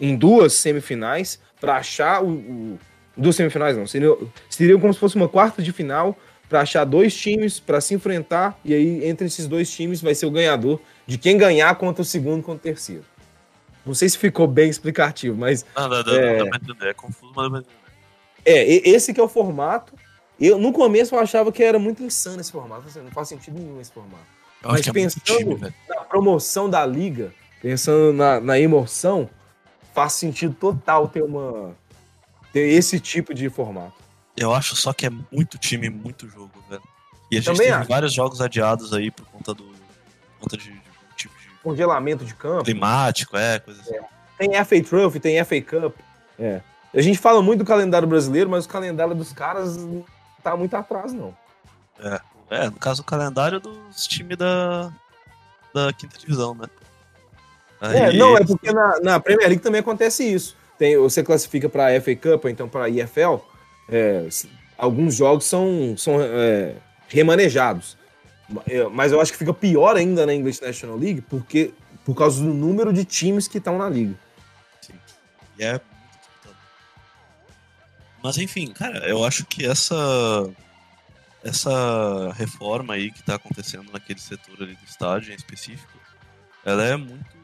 em 0.00 0.16
duas 0.16 0.54
semifinais, 0.54 1.38
para 1.60 1.76
achar 1.76 2.24
o, 2.24 2.30
o, 2.30 2.78
duas 3.14 3.36
semifinais 3.36 3.76
não, 3.76 3.86
seria, 3.86 4.16
seria 4.48 4.78
como 4.78 4.94
se 4.94 4.98
fosse 4.98 5.16
uma 5.16 5.28
quarta 5.28 5.62
de 5.62 5.72
final 5.72 6.18
para 6.48 6.62
achar 6.62 6.84
dois 6.84 7.14
times 7.14 7.60
para 7.60 7.82
se 7.82 7.92
enfrentar 7.92 8.58
e 8.64 8.72
aí 8.72 9.06
entre 9.06 9.26
esses 9.26 9.46
dois 9.46 9.70
times 9.70 10.00
vai 10.00 10.14
ser 10.14 10.24
o 10.24 10.30
ganhador 10.30 10.80
de 11.06 11.18
quem 11.18 11.36
ganhar 11.36 11.74
contra 11.74 12.00
o 12.00 12.04
segundo 12.04 12.42
contra 12.42 12.58
o 12.58 12.72
terceiro. 12.72 13.11
Não 13.84 13.94
sei 13.94 14.08
se 14.08 14.18
ficou 14.18 14.46
bem 14.46 14.70
explicativo, 14.70 15.36
mas 15.36 15.64
não, 15.74 15.88
não, 15.88 16.02
não, 16.02 16.14
é... 16.14 16.44
não 16.44 16.86
é 16.86 16.94
confuso, 16.94 17.32
mas 17.34 17.64
é 18.44 18.88
esse 18.88 19.12
que 19.12 19.20
é 19.20 19.22
o 19.22 19.28
formato. 19.28 19.94
Eu 20.40 20.58
no 20.58 20.72
começo 20.72 21.14
eu 21.14 21.20
achava 21.20 21.52
que 21.52 21.62
era 21.62 21.78
muito 21.78 22.02
insano 22.02 22.40
esse 22.40 22.50
formato, 22.50 22.86
assim, 22.86 23.00
não 23.00 23.10
faz 23.10 23.28
sentido 23.28 23.58
nenhum 23.58 23.80
esse 23.80 23.92
formato. 23.92 24.24
Eu 24.62 24.70
mas 24.70 24.86
é 24.86 24.92
pensando 24.92 25.22
time, 25.22 25.74
na 25.88 26.00
promoção 26.04 26.70
da 26.70 26.86
liga, 26.86 27.32
pensando 27.60 28.12
na, 28.12 28.40
na 28.40 28.58
emoção, 28.58 29.28
faz 29.92 30.14
sentido 30.14 30.54
total 30.54 31.08
ter 31.08 31.22
uma 31.22 31.74
ter 32.52 32.68
esse 32.68 33.00
tipo 33.00 33.34
de 33.34 33.48
formato. 33.48 33.94
Eu 34.36 34.52
acho 34.54 34.76
só 34.76 34.92
que 34.92 35.06
é 35.06 35.10
muito 35.30 35.58
time, 35.58 35.88
muito 35.90 36.28
jogo, 36.28 36.52
velho. 36.68 36.82
E 37.30 37.38
a 37.38 37.40
gente 37.40 37.46
Também 37.46 37.68
teve 37.68 37.80
acho. 37.80 37.88
vários 37.88 38.12
jogos 38.12 38.40
adiados 38.40 38.92
aí 38.92 39.10
por 39.10 39.26
conta 39.26 39.54
do 39.54 39.64
por 39.64 40.40
conta 40.40 40.56
de, 40.56 40.70
de 40.70 40.91
congelamento 41.62 42.24
de 42.24 42.34
campo, 42.34 42.64
climático, 42.64 43.36
é, 43.36 43.58
coisa 43.58 43.80
assim. 43.80 43.94
É. 43.94 44.02
Tem 44.38 44.64
FA 44.64 44.82
Trophy, 44.82 45.20
tem 45.20 45.44
FA 45.44 45.60
Cup. 45.60 45.94
É. 46.38 46.60
A 46.94 47.00
gente 47.00 47.18
fala 47.18 47.40
muito 47.42 47.60
do 47.60 47.64
calendário 47.64 48.06
brasileiro, 48.06 48.50
mas 48.50 48.64
o 48.64 48.68
calendário 48.68 49.14
dos 49.14 49.32
caras 49.32 49.76
não 49.76 50.04
tá 50.42 50.56
muito 50.56 50.74
atrás, 50.74 51.12
não. 51.12 51.34
É, 52.00 52.20
é 52.50 52.64
no 52.66 52.76
caso 52.76 53.02
o 53.02 53.04
calendário 53.04 53.60
dos 53.60 54.06
times 54.06 54.36
da, 54.36 54.92
da 55.74 55.92
quinta 55.92 56.18
divisão, 56.18 56.54
né? 56.54 56.66
Aí... 57.80 57.96
É, 57.96 58.12
não, 58.12 58.36
é 58.36 58.44
porque 58.44 58.72
na, 58.72 59.00
na, 59.00 59.20
Premier 59.20 59.48
League 59.48 59.62
também 59.62 59.80
acontece 59.80 60.24
isso. 60.24 60.56
Tem, 60.78 60.96
você 60.96 61.22
classifica 61.22 61.68
para 61.68 61.96
a 61.96 62.00
FA 62.00 62.14
Cup 62.14 62.44
ou 62.44 62.50
então 62.50 62.68
para 62.68 62.84
a 62.84 62.90
EFL, 62.90 63.40
é, 63.88 64.28
alguns 64.76 65.14
jogos 65.14 65.44
são, 65.46 65.96
são 65.96 66.20
é, 66.20 66.74
remanejados. 67.08 67.96
Mas 68.92 69.12
eu 69.12 69.20
acho 69.20 69.32
que 69.32 69.38
fica 69.38 69.54
pior 69.54 69.96
ainda 69.96 70.26
na 70.26 70.34
English 70.34 70.62
National 70.62 70.96
League 70.96 71.22
porque, 71.22 71.72
por 72.04 72.14
causa 72.14 72.42
do 72.42 72.52
número 72.52 72.92
de 72.92 73.04
times 73.04 73.48
que 73.48 73.58
estão 73.58 73.78
na 73.78 73.88
liga. 73.88 74.14
Sim. 74.80 74.94
E 75.58 75.64
é 75.64 75.80
Mas 78.22 78.38
enfim, 78.38 78.72
cara, 78.72 79.08
eu 79.08 79.24
acho 79.24 79.44
que 79.46 79.66
essa 79.66 79.94
essa 81.42 82.32
reforma 82.34 82.94
aí 82.94 83.10
que 83.10 83.20
está 83.20 83.34
acontecendo 83.34 83.90
naquele 83.92 84.20
setor 84.20 84.62
ali 84.62 84.76
do 84.76 84.84
estádio 84.84 85.32
em 85.32 85.36
específico, 85.36 85.98
ela 86.64 86.84
é 86.84 86.96
muito 86.96 87.36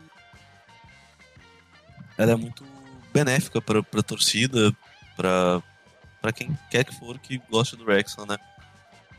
ela 2.17 2.33
é 2.33 2.37
muito 2.37 2.65
benéfica 3.13 3.61
para 3.61 3.81
a 3.81 4.03
torcida, 4.03 4.77
para 5.17 6.33
quem 6.35 6.57
quer 6.71 6.85
que 6.85 6.95
for 6.95 7.19
que 7.19 7.39
goste 7.51 7.77
do 7.77 7.85
Wrexham, 7.85 8.27
né? 8.27 8.37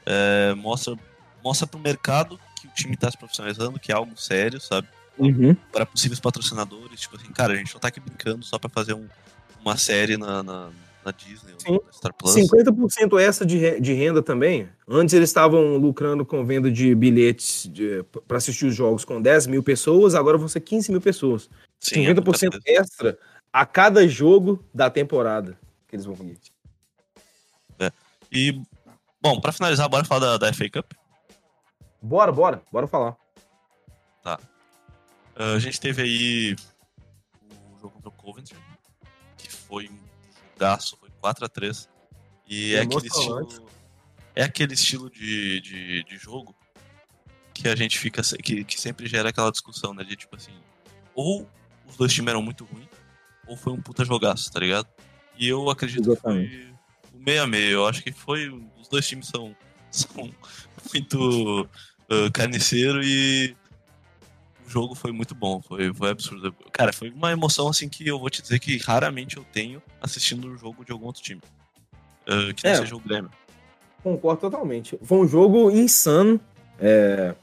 É, 0.06 0.54
mostra 0.54 0.98
mostra 1.44 1.68
para 1.68 1.78
o 1.78 1.82
mercado 1.82 2.40
que 2.60 2.68
o 2.68 2.72
time 2.72 2.94
está 2.94 3.10
se 3.10 3.18
profissionalizando, 3.18 3.80
que 3.80 3.92
é 3.92 3.96
algo 3.96 4.20
sério, 4.20 4.60
sabe? 4.60 4.88
Uhum. 5.18 5.56
Para 5.72 5.86
possíveis 5.86 6.20
patrocinadores, 6.20 7.02
tipo 7.02 7.18
assim, 7.18 7.32
cara, 7.32 7.54
a 7.54 7.56
gente 7.56 7.74
não 7.74 7.80
tá 7.80 7.90
aqui 7.90 8.00
brincando 8.00 8.46
só 8.46 8.58
para 8.58 8.70
fazer 8.70 8.94
um, 8.94 9.08
uma 9.62 9.76
série 9.78 10.18
na, 10.18 10.42
na, 10.42 10.70
na 11.04 11.12
Disney 11.12 11.54
Sim. 11.58 11.74
ou 11.74 11.84
na 11.86 11.92
Star 11.92 12.14
Plus. 12.14 12.34
50% 12.34 13.20
essa 13.20 13.46
de, 13.46 13.80
de 13.82 13.94
renda 13.94 14.22
também. 14.22 14.70
Antes 14.88 15.14
eles 15.14 15.30
estavam 15.30 15.78
lucrando 15.78 16.26
com 16.26 16.46
venda 16.46 16.72
de 16.72 16.96
bilhetes 16.96 17.70
para 18.28 18.38
assistir 18.38 18.66
os 18.66 18.76
jogos 18.76 19.04
com 19.04 19.22
10 19.22 19.48
mil 19.48 19.62
pessoas, 19.62 20.16
agora 20.16 20.38
vão 20.38 20.48
ser 20.48 20.62
15 20.62 20.92
mil 20.92 21.02
pessoas. 21.02 21.50
Sim, 21.80 22.06
50% 22.06 22.60
é 22.66 22.74
extra 22.76 23.18
a 23.52 23.66
cada 23.66 24.08
jogo 24.08 24.64
da 24.74 24.90
temporada 24.90 25.58
que 25.88 25.96
eles 25.96 26.06
vão 26.06 26.16
ganhar. 26.16 26.38
É. 27.80 27.92
E, 28.32 28.62
bom, 29.22 29.40
para 29.42 29.52
finalizar, 29.52 29.90
bora 29.90 30.06
falar 30.06 30.38
da, 30.38 30.38
da 30.38 30.54
FA 30.54 30.70
Cup? 30.70 30.99
Bora, 32.02 32.32
bora, 32.32 32.62
bora 32.72 32.88
falar. 32.88 33.18
Tá. 34.24 34.40
Uh, 35.36 35.56
a 35.56 35.60
gente 35.60 35.80
teve 35.80 36.02
aí 36.02 36.56
o 37.74 37.80
jogo 37.80 37.96
contra 37.96 38.10
o 38.10 38.12
Coventry, 38.12 38.58
que 39.38 39.52
foi 39.52 39.90
um 39.90 40.00
jogaço, 40.54 40.98
foi 40.98 41.10
4x3. 41.22 41.88
E 42.48 42.74
é, 42.74 42.80
é 42.80 42.82
aquele 42.82 43.08
estilo. 43.08 43.70
É 44.36 44.44
aquele 44.44 44.74
estilo 44.74 45.10
de, 45.10 45.62
de, 45.62 46.04
de, 46.04 46.18
jogo 46.18 46.56
que 47.54 47.68
a 47.68 47.76
gente 47.76 48.00
fica. 48.00 48.22
Que, 48.44 48.64
que 48.64 48.80
sempre 48.80 49.08
gera 49.08 49.30
aquela 49.30 49.52
discussão, 49.52 49.94
né? 49.94 50.04
De 50.04 50.16
tipo 50.16 50.36
assim. 50.36 50.54
Ou 51.14 51.48
os 51.86 51.98
dois 51.98 52.14
times 52.14 52.30
eram 52.30 52.42
muito 52.42 52.64
ruins, 52.66 52.88
ou 53.48 53.58
foi 53.58 53.74
um 53.74 53.82
puta 53.82 54.06
jogaço, 54.06 54.52
tá 54.52 54.60
ligado? 54.60 54.88
E 55.38 55.48
eu 55.48 55.70
acredito 55.70 56.12
Exatamente. 56.12 56.50
que 56.50 56.58
foi 57.10 57.20
o 57.20 57.24
meio 57.24 57.44
a 57.44 57.48
meio. 57.48 57.72
Eu 57.72 57.88
acho 57.88 58.04
que 58.04 58.12
foi. 58.12 58.50
Os 58.78 58.88
dois 58.88 59.08
times 59.08 59.28
são, 59.28 59.56
são 59.92 60.30
muito 60.94 61.62
uh, 61.64 62.32
carniceiro 62.34 63.04
e 63.04 63.56
o 64.66 64.70
jogo 64.70 64.96
foi 64.96 65.12
muito 65.12 65.34
bom, 65.34 65.62
foi, 65.62 65.94
foi 65.94 66.12
absurdo. 66.12 66.54
Cara, 66.72 66.94
foi 66.94 67.10
uma 67.10 67.32
emoção 67.32 67.68
assim 67.68 67.90
que 67.90 68.08
eu 68.08 68.20
vou 68.20 68.30
te 68.30 68.42
dizer 68.42 68.60
que 68.60 68.78
raramente 68.78 69.38
eu 69.38 69.46
tenho 69.52 69.82
assistindo 70.02 70.48
o 70.48 70.52
um 70.52 70.58
jogo 70.58 70.86
de 70.86 70.92
algum 70.92 71.08
outro 71.08 71.22
time. 71.22 71.42
Uh, 72.28 72.54
que 72.54 72.64
não 72.64 72.72
é, 72.72 72.76
seja 72.76 72.96
o 72.96 73.00
Grêmio. 73.00 73.32
Concordo 74.04 74.42
totalmente. 74.42 74.98
Foi 75.04 75.18
um 75.18 75.28
jogo 75.28 75.72
insano. 75.72 76.40
É... 76.80 77.34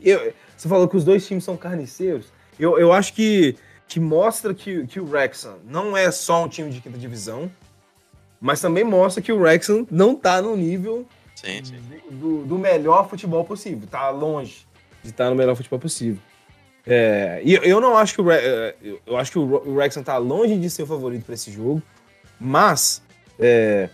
Eu, 0.00 0.32
você 0.56 0.68
falou 0.68 0.88
que 0.88 0.96
os 0.96 1.04
dois 1.04 1.26
times 1.26 1.44
são 1.44 1.56
carniceiros. 1.56 2.26
Eu, 2.58 2.78
eu 2.78 2.92
acho 2.92 3.12
que, 3.12 3.56
que 3.88 3.98
mostra 3.98 4.54
que, 4.54 4.86
que 4.86 5.00
o 5.00 5.04
Wrexham 5.04 5.58
não 5.64 5.96
é 5.96 6.10
só 6.10 6.44
um 6.44 6.48
time 6.48 6.70
de 6.70 6.80
quinta 6.80 6.96
divisão, 6.96 7.50
mas 8.40 8.60
também 8.60 8.84
mostra 8.84 9.22
que 9.22 9.32
o 9.32 9.38
Wrexham 9.38 9.86
não 9.90 10.14
tá 10.14 10.40
no 10.40 10.56
nível 10.56 11.06
sim, 11.34 11.64
sim. 11.64 11.80
Do, 12.10 12.44
do, 12.44 12.58
melhor 12.58 13.08
futebol 13.08 13.44
possível. 13.44 13.86
Tá 13.90 14.10
longe 14.10 14.66
de 15.02 15.10
estar 15.10 15.28
no 15.28 15.36
melhor 15.36 15.54
futebol 15.54 15.78
possível. 15.78 16.20
É, 16.86 17.40
e 17.44 17.54
eu 17.54 17.80
não 17.80 17.96
acho 17.96 18.14
que 18.14 18.20
o 18.20 18.30
é, 18.30 18.74
eu 19.06 19.16
acho 19.16 19.32
que 19.32 19.38
o 19.38 19.74
Wrexham 19.74 20.02
tá 20.02 20.18
longe 20.18 20.56
de 20.56 20.68
ser 20.68 20.82
o 20.82 20.86
favorito 20.86 21.24
para 21.24 21.34
esse 21.34 21.50
jogo, 21.50 21.82
mas 22.38 23.02
é, 23.38 23.88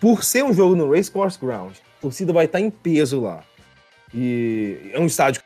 por 0.00 0.24
ser 0.24 0.42
um 0.42 0.52
jogo 0.52 0.74
no 0.74 0.90
Racecourse 0.90 1.38
Ground, 1.38 1.74
a 1.76 2.00
torcida 2.00 2.32
vai 2.32 2.46
estar 2.46 2.58
tá 2.58 2.64
em 2.64 2.70
peso 2.70 3.20
lá. 3.20 3.44
E 4.14 4.90
é 4.92 4.98
um 4.98 5.06
estádio 5.06 5.42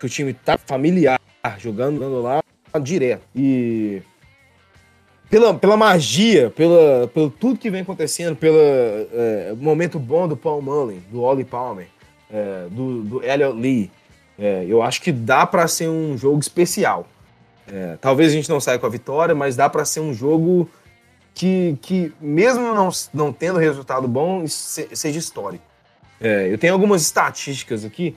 que 0.00 0.06
o 0.06 0.08
time 0.08 0.32
tá 0.32 0.56
familiar 0.56 1.20
jogando, 1.58 1.98
jogando 1.98 2.22
lá 2.22 2.42
direto. 2.80 3.22
E 3.34 4.02
pela, 5.32 5.54
pela 5.54 5.78
magia, 5.78 6.50
pela, 6.50 7.08
pelo 7.08 7.30
tudo 7.30 7.58
que 7.58 7.70
vem 7.70 7.80
acontecendo, 7.80 8.36
pelo 8.36 8.58
é, 8.58 9.54
momento 9.58 9.98
bom 9.98 10.28
do 10.28 10.36
Paul 10.36 10.60
Mullen, 10.60 11.02
do 11.10 11.22
Ollie 11.22 11.42
Palmer, 11.42 11.88
é, 12.30 12.66
do, 12.70 13.02
do 13.02 13.24
Elliot 13.24 13.58
Lee, 13.58 13.90
é, 14.38 14.66
eu 14.68 14.82
acho 14.82 15.00
que 15.00 15.10
dá 15.10 15.46
para 15.46 15.66
ser 15.66 15.88
um 15.88 16.18
jogo 16.18 16.38
especial. 16.38 17.08
É, 17.66 17.96
talvez 17.98 18.30
a 18.30 18.34
gente 18.34 18.50
não 18.50 18.60
saia 18.60 18.78
com 18.78 18.84
a 18.84 18.90
vitória, 18.90 19.34
mas 19.34 19.56
dá 19.56 19.70
para 19.70 19.86
ser 19.86 20.00
um 20.00 20.12
jogo 20.12 20.68
que, 21.32 21.78
que 21.80 22.12
mesmo 22.20 22.74
não, 22.74 22.90
não 23.14 23.32
tendo 23.32 23.58
resultado 23.58 24.06
bom, 24.06 24.44
seja 24.46 25.18
histórico. 25.18 25.64
É, 26.20 26.52
eu 26.52 26.58
tenho 26.58 26.74
algumas 26.74 27.00
estatísticas 27.00 27.86
aqui 27.86 28.14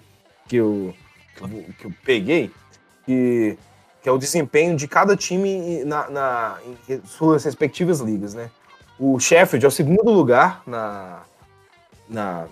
que 0.49 0.57
eu, 0.57 0.93
que 1.37 1.43
eu, 1.43 1.49
que 1.79 1.85
eu 1.85 1.93
peguei, 2.03 2.51
que, 3.05 3.57
que, 4.05 4.09
é 4.09 4.11
o 4.11 4.19
desempenho 4.19 4.77
de 4.77 4.87
cada 4.87 5.17
time 5.17 5.83
na, 5.83 6.07
na, 6.11 6.57
em 6.87 7.01
suas 7.05 7.43
respectivas 7.43 8.01
ligas. 8.01 8.35
Né? 8.35 8.51
O 8.99 9.19
Sheffield 9.19 9.65
é 9.65 9.67
o 9.67 9.71
segundo 9.71 10.11
lugar 10.11 10.61
na, 10.67 11.23
na, 12.07 12.45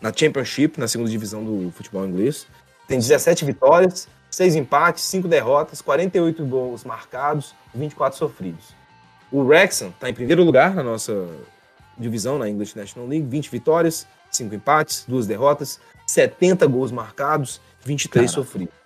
na 0.00 0.10
Championship, 0.10 0.80
na 0.80 0.88
segunda 0.88 1.10
divisão 1.10 1.44
do 1.44 1.70
futebol 1.70 2.06
inglês. 2.06 2.46
Tem 2.88 2.98
17 2.98 3.44
vitórias, 3.44 4.08
6 4.30 4.54
empates, 4.54 5.04
5 5.04 5.28
derrotas, 5.28 5.82
48 5.82 6.42
gols 6.46 6.82
marcados, 6.82 7.54
24 7.74 8.18
sofridos. 8.18 8.74
O 9.30 9.42
Wrexham 9.42 9.90
está 9.90 10.08
em 10.08 10.14
primeiro 10.14 10.42
lugar 10.44 10.74
na 10.74 10.82
nossa 10.82 11.28
divisão, 11.98 12.38
na 12.38 12.48
English 12.48 12.74
National 12.74 13.06
League, 13.06 13.26
20 13.26 13.50
vitórias, 13.50 14.06
5 14.30 14.54
empates, 14.54 15.04
2 15.06 15.26
derrotas, 15.26 15.78
70 16.06 16.66
gols 16.66 16.90
marcados, 16.90 17.60
23 17.84 18.30
Cara. 18.30 18.34
sofridos. 18.34 18.85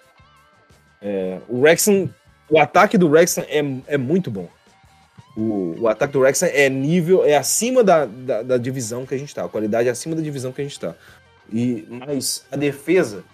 É, 1.03 1.39
o 1.49 1.61
Wrexham, 1.61 2.11
o 2.49 2.59
ataque 2.59 2.99
do 2.99 3.09
Wrexham 3.09 3.45
é, 3.49 3.95
é 3.95 3.97
muito 3.99 4.31
bom. 4.31 4.49
O, 5.37 5.77
o 5.81 5.89
ataque 5.89 6.13
do 6.13 6.21
Wrexham 6.21 6.49
é 6.53 6.69
nível, 6.69 7.25
é 7.25 7.37
acima 7.37 7.83
da, 7.83 8.05
da, 8.05 8.43
da 8.43 8.59
divisão 8.59 9.07
que 9.07 9.15
a 9.15 9.19
gente 9.19 9.29
está, 9.29 9.45
a 9.45 9.49
qualidade 9.49 9.89
é 9.89 9.91
acima 9.91 10.15
da 10.15 10.23
divisão 10.23 10.53
que 10.53 10.61
a 10.61 10.65
gente 10.65 10.73
está. 10.73 10.95
E 11.53 11.87
mas 11.89 12.45
a 12.51 12.57
defesa 12.57 13.25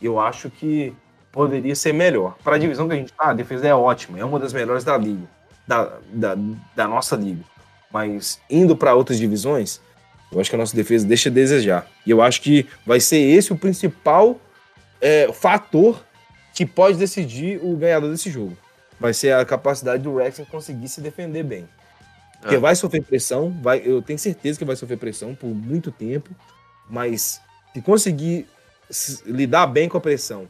eu 0.00 0.18
acho 0.18 0.50
que 0.50 0.94
poderia 1.30 1.74
ser 1.74 1.92
melhor. 1.92 2.36
Para 2.42 2.56
a 2.56 2.58
divisão 2.58 2.88
que 2.88 2.94
a 2.94 2.96
gente 2.96 3.10
está, 3.10 3.30
a 3.30 3.34
defesa 3.34 3.68
é 3.68 3.74
ótima, 3.74 4.18
é 4.18 4.24
uma 4.24 4.38
das 4.38 4.52
melhores 4.52 4.84
da 4.84 4.96
liga, 4.96 5.26
da, 5.66 5.98
da, 6.12 6.36
da 6.74 6.88
nossa 6.88 7.16
liga. 7.16 7.44
Mas 7.92 8.40
indo 8.48 8.76
para 8.76 8.94
outras 8.94 9.18
divisões, 9.18 9.80
eu 10.32 10.40
acho 10.40 10.48
que 10.48 10.56
a 10.56 10.58
nossa 10.58 10.74
defesa 10.74 11.06
deixa 11.06 11.28
a 11.28 11.32
desejar. 11.32 11.86
E 12.06 12.10
eu 12.10 12.22
acho 12.22 12.40
que 12.40 12.66
vai 12.86 13.00
ser 13.00 13.18
esse 13.18 13.52
o 13.52 13.56
principal 13.56 14.40
é, 15.00 15.30
fator 15.32 16.00
que 16.60 16.66
pode 16.66 16.98
decidir 16.98 17.58
o 17.64 17.74
ganhador 17.74 18.10
desse 18.10 18.30
jogo. 18.30 18.54
Vai 19.00 19.14
ser 19.14 19.32
a 19.32 19.42
capacidade 19.46 20.02
do 20.02 20.14
Rex 20.14 20.42
conseguir 20.50 20.88
se 20.90 21.00
defender 21.00 21.42
bem. 21.42 21.66
Porque 22.38 22.56
é. 22.56 22.58
vai 22.58 22.76
sofrer 22.76 23.02
pressão, 23.02 23.50
vai, 23.62 23.80
eu 23.82 24.02
tenho 24.02 24.18
certeza 24.18 24.58
que 24.58 24.64
vai 24.66 24.76
sofrer 24.76 24.98
pressão 24.98 25.34
por 25.34 25.46
muito 25.46 25.90
tempo, 25.90 26.36
mas 26.86 27.40
se 27.72 27.80
conseguir 27.80 28.46
lidar 29.24 29.68
bem 29.68 29.88
com 29.88 29.96
a 29.96 30.00
pressão 30.02 30.46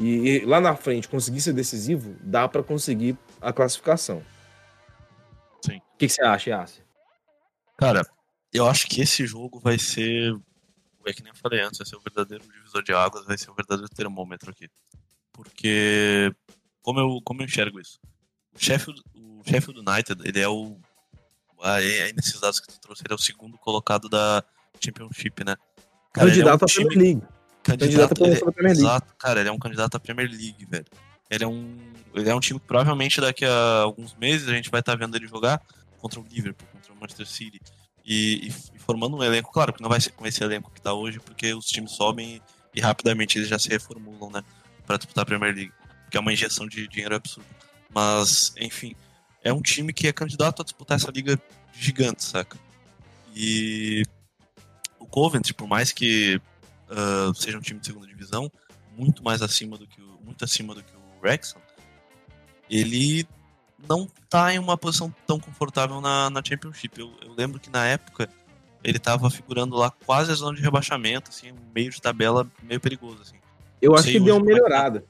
e, 0.00 0.38
e 0.38 0.46
lá 0.46 0.58
na 0.58 0.74
frente 0.74 1.06
conseguir 1.06 1.42
ser 1.42 1.52
decisivo, 1.52 2.16
dá 2.22 2.48
para 2.48 2.62
conseguir 2.62 3.14
a 3.38 3.52
classificação. 3.52 4.22
Sim. 5.62 5.76
O 5.76 5.98
que, 5.98 6.06
que 6.06 6.14
você 6.14 6.22
acha, 6.22 6.48
Yassi? 6.48 6.80
Cara, 7.76 8.06
eu 8.54 8.66
acho 8.66 8.86
que 8.86 9.02
esse 9.02 9.26
jogo 9.26 9.60
vai 9.60 9.78
ser. 9.78 10.34
É 11.04 11.12
que 11.12 11.22
nem 11.22 11.30
eu 11.30 11.36
falei 11.36 11.60
antes, 11.60 11.76
vai 11.76 11.86
ser 11.86 11.96
o 11.96 12.00
verdadeiro 12.00 12.42
divisor 12.42 12.82
de 12.82 12.94
águas, 12.94 13.26
vai 13.26 13.36
ser 13.36 13.50
o 13.50 13.54
verdadeiro 13.54 13.90
termômetro 13.94 14.50
aqui. 14.50 14.66
Porque. 15.32 16.32
Como 16.82 16.98
eu, 16.98 17.20
como 17.24 17.42
eu 17.42 17.46
enxergo 17.46 17.80
isso? 17.80 17.98
O 18.54 18.58
Sheffield, 18.58 19.00
o 19.14 19.42
Sheffield 19.48 19.80
United, 19.80 20.22
ele 20.24 20.40
é 20.40 20.48
o. 20.48 20.76
Aí, 21.62 22.12
nesses 22.12 22.40
dados 22.40 22.58
que 22.58 22.66
tu 22.66 22.80
trouxe, 22.80 23.02
ele 23.04 23.12
é 23.12 23.16
o 23.16 23.18
segundo 23.18 23.56
colocado 23.56 24.08
da 24.08 24.44
Championship, 24.80 25.44
né? 25.44 25.56
Cara, 26.12 26.28
Candidato 26.28 26.62
é 26.62 26.64
um 26.64 26.66
time... 26.66 26.86
Premier 26.86 27.04
League. 27.04 27.22
Candidato, 27.62 28.14
candidato 28.16 28.24
ele, 28.24 28.52
Premier 28.52 28.74
League. 28.74 28.80
Exato, 28.80 29.14
cara, 29.16 29.40
ele 29.40 29.48
é 29.48 29.52
um 29.52 29.58
candidato 29.58 29.94
à 29.94 30.00
Premier 30.00 30.28
League, 30.28 30.66
velho. 30.68 30.84
Ele 31.30 31.44
é 31.44 31.46
um, 31.46 31.78
ele 32.14 32.28
é 32.28 32.34
um 32.34 32.40
time 32.40 32.58
que 32.58 32.66
provavelmente 32.66 33.20
daqui 33.20 33.44
a 33.44 33.82
alguns 33.82 34.14
meses 34.16 34.48
a 34.48 34.52
gente 34.52 34.70
vai 34.70 34.80
estar 34.80 34.92
tá 34.92 34.98
vendo 34.98 35.16
ele 35.16 35.26
jogar 35.26 35.62
contra 35.98 36.20
o 36.20 36.26
Liverpool, 36.28 36.68
contra 36.72 36.92
o 36.92 36.96
Manchester 36.96 37.26
City. 37.26 37.60
E, 38.04 38.48
e, 38.48 38.48
e, 38.48 38.78
formando 38.78 39.16
um 39.16 39.22
elenco, 39.22 39.52
claro 39.52 39.72
que 39.72 39.80
não 39.80 39.88
vai 39.88 40.00
ser 40.00 40.10
com 40.10 40.26
esse 40.26 40.42
elenco 40.42 40.70
que 40.72 40.82
tá 40.82 40.92
hoje, 40.92 41.20
porque 41.20 41.54
os 41.54 41.66
times 41.66 41.92
sobem 41.92 42.36
e, 42.74 42.78
e 42.78 42.80
rapidamente 42.80 43.38
eles 43.38 43.48
já 43.48 43.58
se 43.58 43.68
reformulam, 43.68 44.30
né? 44.30 44.42
Pra 44.92 44.98
disputar 44.98 45.22
a 45.22 45.24
Premier 45.24 45.54
League. 45.54 45.72
Porque 46.02 46.18
é 46.18 46.20
uma 46.20 46.34
injeção 46.34 46.66
de 46.66 46.86
dinheiro 46.86 47.14
absurda. 47.16 47.48
Mas, 47.88 48.52
enfim, 48.60 48.94
é 49.42 49.50
um 49.50 49.62
time 49.62 49.90
que 49.90 50.06
é 50.06 50.12
candidato 50.12 50.60
a 50.60 50.64
disputar 50.64 50.96
essa 50.96 51.10
liga 51.10 51.40
gigante, 51.72 52.22
saca? 52.22 52.58
E 53.34 54.02
o 54.98 55.06
Coventry, 55.06 55.54
por 55.54 55.66
mais 55.66 55.92
que 55.92 56.38
uh, 56.90 57.34
seja 57.34 57.56
um 57.56 57.62
time 57.62 57.80
de 57.80 57.86
segunda 57.86 58.06
divisão, 58.06 58.52
muito 58.94 59.24
mais 59.24 59.40
acima 59.40 59.78
do 59.78 59.86
que 59.86 60.02
o, 60.02 60.20
muito 60.22 60.44
acima 60.44 60.74
do 60.74 60.82
que 60.82 60.94
o 60.94 61.20
Wrexham, 61.22 61.62
ele 62.68 63.26
não 63.88 64.06
tá 64.28 64.52
em 64.52 64.58
uma 64.58 64.76
posição 64.76 65.14
tão 65.26 65.40
confortável 65.40 66.02
na, 66.02 66.28
na 66.28 66.42
Championship. 66.44 67.00
Eu, 67.00 67.14
eu 67.22 67.32
lembro 67.32 67.58
que 67.58 67.70
na 67.70 67.86
época 67.86 68.28
ele 68.84 68.98
tava 68.98 69.30
figurando 69.30 69.74
lá 69.74 69.90
quase 69.90 70.30
a 70.30 70.34
zona 70.34 70.54
de 70.54 70.62
rebaixamento, 70.62 71.30
assim, 71.30 71.54
meio 71.74 71.90
de 71.90 71.98
tabela 71.98 72.46
meio 72.62 72.78
perigoso, 72.78 73.22
assim. 73.22 73.41
Eu 73.82 73.94
acho 73.96 74.04
que 74.04 74.20
deu 74.20 74.36
uma 74.36 74.44
é 74.44 74.46
tá. 74.46 74.54
melhorada. 74.54 75.04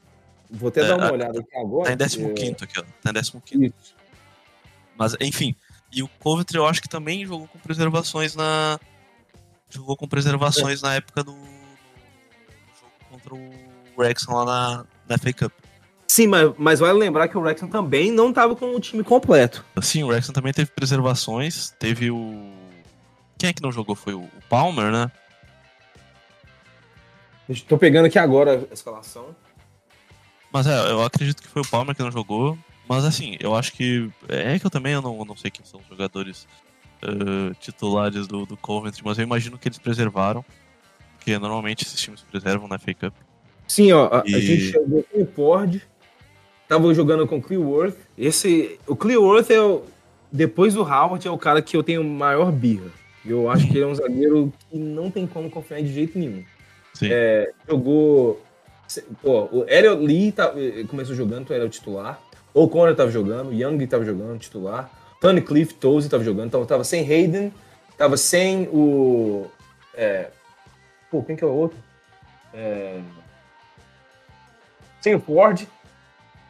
Vou 0.49 0.69
até 0.69 0.81
é, 0.81 0.87
dar 0.87 0.97
uma 0.97 1.11
olhada 1.11 1.39
aqui 1.39 1.55
agora. 1.55 1.95
Tá 1.95 2.05
em 2.05 2.33
15 2.33 2.55
aqui, 2.61 2.79
ó. 2.79 2.83
Tá 3.01 3.11
em 3.11 3.39
15 3.39 3.65
Isso. 3.65 3.95
Mas, 4.97 5.15
enfim. 5.21 5.55
E 5.91 6.01
o 6.01 6.07
Coventry 6.19 6.57
eu 6.57 6.65
acho 6.65 6.81
que 6.81 6.89
também 6.89 7.25
jogou 7.25 7.47
com 7.47 7.59
preservações 7.59 8.35
na. 8.35 8.79
Jogou 9.69 9.95
com 9.95 10.07
preservações 10.07 10.83
é. 10.83 10.87
na 10.87 10.95
época 10.95 11.23
do... 11.23 11.31
do. 11.31 11.37
jogo 12.79 12.93
contra 13.09 13.35
o 13.35 13.51
Wrexham 13.97 14.35
lá 14.35 14.45
na, 14.45 14.85
na 15.07 15.17
FA 15.17 15.33
Cup. 15.33 15.51
Sim, 16.07 16.27
mas, 16.27 16.51
mas 16.57 16.79
vale 16.79 16.99
lembrar 16.99 17.27
que 17.27 17.37
o 17.37 17.41
Wrexham 17.41 17.67
também 17.67 18.11
não 18.11 18.29
estava 18.29 18.55
com 18.55 18.75
o 18.75 18.79
time 18.79 19.03
completo. 19.03 19.65
Sim, 19.81 20.03
o 20.03 20.07
Wrexham 20.07 20.33
também 20.33 20.53
teve 20.53 20.71
preservações. 20.71 21.71
Teve 21.79 22.11
o. 22.11 22.51
Quem 23.37 23.49
é 23.49 23.53
que 23.53 23.63
não 23.63 23.71
jogou? 23.71 23.95
Foi 23.95 24.13
o 24.13 24.29
Palmer, 24.49 24.91
né? 24.91 25.11
Estou 27.49 27.77
pegando 27.77 28.05
aqui 28.05 28.17
agora 28.17 28.67
a 28.69 28.73
escalação. 28.73 29.35
Mas 30.51 30.67
é, 30.67 30.91
eu 30.91 31.03
acredito 31.03 31.41
que 31.41 31.47
foi 31.47 31.61
o 31.61 31.67
Palmer 31.67 31.95
que 31.95 32.01
não 32.01 32.11
jogou. 32.11 32.57
Mas 32.87 33.05
assim, 33.05 33.37
eu 33.39 33.55
acho 33.55 33.73
que. 33.73 34.09
É 34.27 34.57
que 34.59 34.65
eu 34.65 34.71
também 34.71 34.93
eu 34.93 35.01
não, 35.01 35.17
eu 35.17 35.25
não 35.25 35.35
sei 35.35 35.49
quem 35.49 35.65
são 35.65 35.79
os 35.79 35.87
jogadores 35.87 36.47
uh, 37.03 37.53
titulares 37.59 38.27
do, 38.27 38.45
do 38.45 38.57
Coventry, 38.57 39.01
mas 39.03 39.17
eu 39.17 39.23
imagino 39.23 39.57
que 39.57 39.67
eles 39.67 39.79
preservaram. 39.79 40.43
Porque 41.15 41.37
normalmente 41.39 41.83
esses 41.83 41.99
times 41.99 42.21
preservam 42.21 42.67
na 42.67 42.77
FA 42.77 42.93
Cup. 42.93 43.13
Sim, 43.67 43.93
ó, 43.93 44.21
e... 44.25 44.35
a 44.35 44.39
gente 44.39 44.71
chegou 44.71 45.03
com 45.03 45.21
o 45.21 45.25
Ford, 45.25 45.81
tava 46.67 46.93
jogando 46.93 47.25
com 47.25 47.37
o 47.37 47.41
Clearworth. 47.41 47.95
Esse, 48.17 48.77
o 48.85 48.95
Clearworth 48.95 49.49
é 49.49 49.61
o, 49.61 49.83
depois 50.31 50.73
do 50.73 50.81
Howard 50.81 51.27
é 51.27 51.31
o 51.31 51.37
cara 51.37 51.61
que 51.61 51.77
eu 51.77 51.83
tenho 51.83 52.03
maior 52.03 52.51
birra. 52.51 52.91
Eu 53.25 53.49
acho 53.49 53.67
que 53.67 53.77
ele 53.77 53.85
é 53.85 53.87
um 53.87 53.95
zagueiro 53.95 54.51
que 54.69 54.77
não 54.77 55.09
tem 55.09 55.25
como 55.25 55.49
confiar 55.49 55.81
de 55.81 55.93
jeito 55.93 56.19
nenhum. 56.19 56.43
É, 57.01 57.51
jogou. 57.67 58.41
Pô, 59.21 59.49
o 59.51 59.65
Elliot 59.67 60.05
Lee 60.05 60.31
tá, 60.31 60.53
começou 60.87 61.15
jogando, 61.15 61.51
era 61.53 61.65
o 61.65 61.69
titular. 61.69 62.21
O 62.53 62.67
Conor 62.67 62.95
tava 62.95 63.09
jogando, 63.09 63.51
Young 63.51 63.87
tava 63.87 64.05
jogando, 64.05 64.39
titular. 64.39 64.89
Tony 65.19 65.41
Cliff, 65.41 65.73
Toze 65.73 66.09
tava 66.09 66.23
jogando, 66.23 66.47
então 66.47 66.65
tava 66.65 66.83
sem 66.83 67.01
Hayden, 67.01 67.51
tava 67.97 68.17
sem 68.17 68.67
o. 68.71 69.47
É, 69.95 70.27
pô, 71.09 71.23
quem 71.23 71.35
que 71.35 71.43
é 71.43 71.47
o 71.47 71.51
outro? 71.51 71.77
É, 72.53 72.99
sem 75.01 75.15
o 75.15 75.19
Ford, 75.19 75.65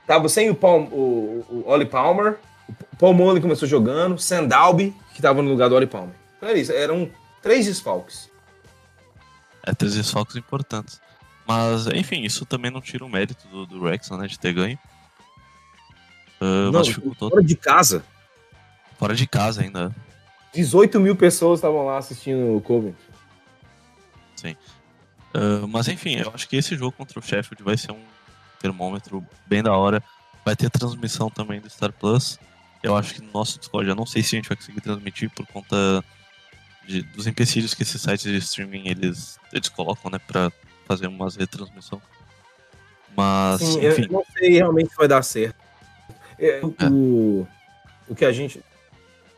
tava 0.05 0.27
sem 0.27 0.49
o, 0.49 0.55
Palm, 0.55 0.87
o, 0.91 1.45
o 1.49 1.63
Oli 1.65 1.85
Palmer, 1.85 2.37
o 2.67 2.97
Paul 2.97 3.13
Mullen 3.13 3.41
começou 3.41 3.67
jogando, 3.67 4.19
Sandalby, 4.19 4.93
que 5.13 5.21
tava 5.21 5.41
no 5.41 5.49
lugar 5.49 5.69
do 5.69 5.75
Oli 5.75 5.87
Palmer. 5.87 6.15
Então 6.37 6.49
era 6.49 6.57
isso, 6.57 6.71
eram 6.71 7.09
três 7.41 7.65
desfalques. 7.65 8.29
É, 9.65 9.73
três 9.73 9.95
desfalques 9.95 10.35
importantes. 10.35 11.01
Mas, 11.47 11.87
enfim, 11.87 12.21
isso 12.21 12.45
também 12.45 12.71
não 12.71 12.81
tira 12.81 13.03
o 13.03 13.09
mérito 13.09 13.47
do, 13.47 13.65
do 13.65 13.81
Wrexham, 13.81 14.17
né, 14.17 14.27
de 14.27 14.39
ter 14.39 14.53
ganho. 14.53 14.77
Uh, 16.41 16.65
não, 16.65 16.71
mas 16.73 16.87
dificultou. 16.87 17.29
Fora 17.29 17.43
de 17.43 17.55
casa. 17.55 18.05
Fora 18.97 19.15
de 19.15 19.27
casa 19.27 19.61
ainda. 19.61 19.93
18 20.53 20.99
mil 20.99 21.15
pessoas 21.15 21.59
estavam 21.59 21.85
lá 21.85 21.97
assistindo 21.97 22.55
o 22.55 22.61
Coventry. 22.61 23.03
Sim. 24.35 24.55
Uh, 25.33 25.67
mas 25.67 25.87
enfim, 25.87 26.15
eu 26.15 26.31
acho 26.33 26.47
que 26.47 26.55
esse 26.55 26.75
jogo 26.75 26.91
contra 26.91 27.17
o 27.17 27.21
Sheffield 27.21 27.63
vai 27.63 27.77
ser 27.77 27.91
um 27.91 28.03
termômetro 28.59 29.25
bem 29.47 29.63
da 29.63 29.73
hora. 29.73 30.03
Vai 30.45 30.55
ter 30.55 30.69
transmissão 30.69 31.29
também 31.29 31.59
do 31.59 31.69
Star 31.69 31.91
Plus. 31.91 32.37
Eu 32.81 32.95
acho 32.95 33.15
que 33.15 33.21
no 33.21 33.31
nosso 33.31 33.57
Discord, 33.59 33.89
eu 33.89 33.95
não 33.95 34.05
sei 34.05 34.21
se 34.21 34.35
a 34.35 34.39
gente 34.39 34.49
vai 34.49 34.57
conseguir 34.57 34.81
transmitir 34.81 35.29
por 35.31 35.47
conta 35.47 36.03
de, 36.85 37.01
dos 37.01 37.27
empecilhos 37.27 37.73
que 37.73 37.83
esses 37.83 38.01
sites 38.01 38.23
de 38.23 38.37
streaming 38.37 38.87
eles, 38.87 39.39
eles 39.51 39.69
colocam, 39.69 40.11
né, 40.11 40.19
pra 40.19 40.51
fazer 40.85 41.07
umas 41.07 41.35
retransmissão. 41.35 42.01
Mas, 43.15 43.61
Sim, 43.61 43.85
enfim. 43.85 44.03
Eu 44.03 44.11
não 44.11 44.25
sei 44.37 44.53
realmente 44.53 44.89
se 44.89 44.97
vai 44.97 45.07
dar 45.07 45.21
certo. 45.23 45.55
É, 46.39 46.59
é. 46.59 46.65
O, 46.65 47.47
o 48.07 48.15
que 48.15 48.25
a 48.25 48.31
gente. 48.31 48.63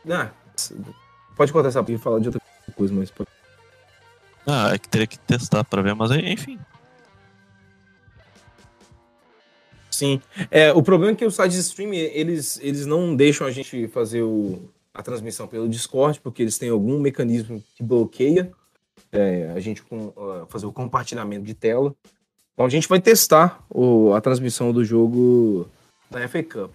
Ah, 0.08 0.30
pode 1.36 1.52
contar 1.52 1.68
essa 1.68 1.84
e 1.88 1.98
falar 1.98 2.20
de 2.20 2.28
outra 2.28 2.40
coisa, 2.74 2.94
mas. 2.94 3.12
Ah, 4.46 4.72
é 4.72 4.78
que 4.78 4.88
teria 4.88 5.06
que 5.06 5.18
testar 5.18 5.64
pra 5.64 5.82
ver, 5.82 5.94
mas 5.94 6.10
enfim, 6.12 6.58
Sim. 9.96 10.20
É, 10.50 10.70
o 10.74 10.82
problema 10.82 11.14
é 11.14 11.16
que 11.16 11.24
os 11.24 11.34
sites 11.34 11.54
de 11.54 11.60
streaming, 11.60 11.96
eles, 11.96 12.60
eles 12.60 12.84
não 12.84 13.16
deixam 13.16 13.46
a 13.46 13.50
gente 13.50 13.88
fazer 13.88 14.20
o, 14.20 14.68
a 14.96 15.02
transmissão 15.02 15.46
pelo 15.46 15.68
Discord, 15.68 16.20
porque 16.20 16.42
eles 16.42 16.56
têm 16.56 16.70
algum 16.70 16.98
mecanismo 16.98 17.62
que 17.74 17.82
bloqueia 17.82 18.50
é, 19.12 19.52
a 19.54 19.60
gente 19.60 19.82
com, 19.82 20.06
uh, 20.08 20.46
fazer 20.48 20.66
o 20.66 20.72
compartilhamento 20.72 21.44
de 21.44 21.54
tela. 21.54 21.94
Então 22.54 22.64
a 22.64 22.68
gente 22.68 22.88
vai 22.88 23.00
testar 23.00 23.62
o, 23.68 24.14
a 24.14 24.20
transmissão 24.20 24.72
do 24.72 24.84
jogo 24.84 25.68
da 26.10 26.26
FA 26.26 26.42
Cup. 26.42 26.72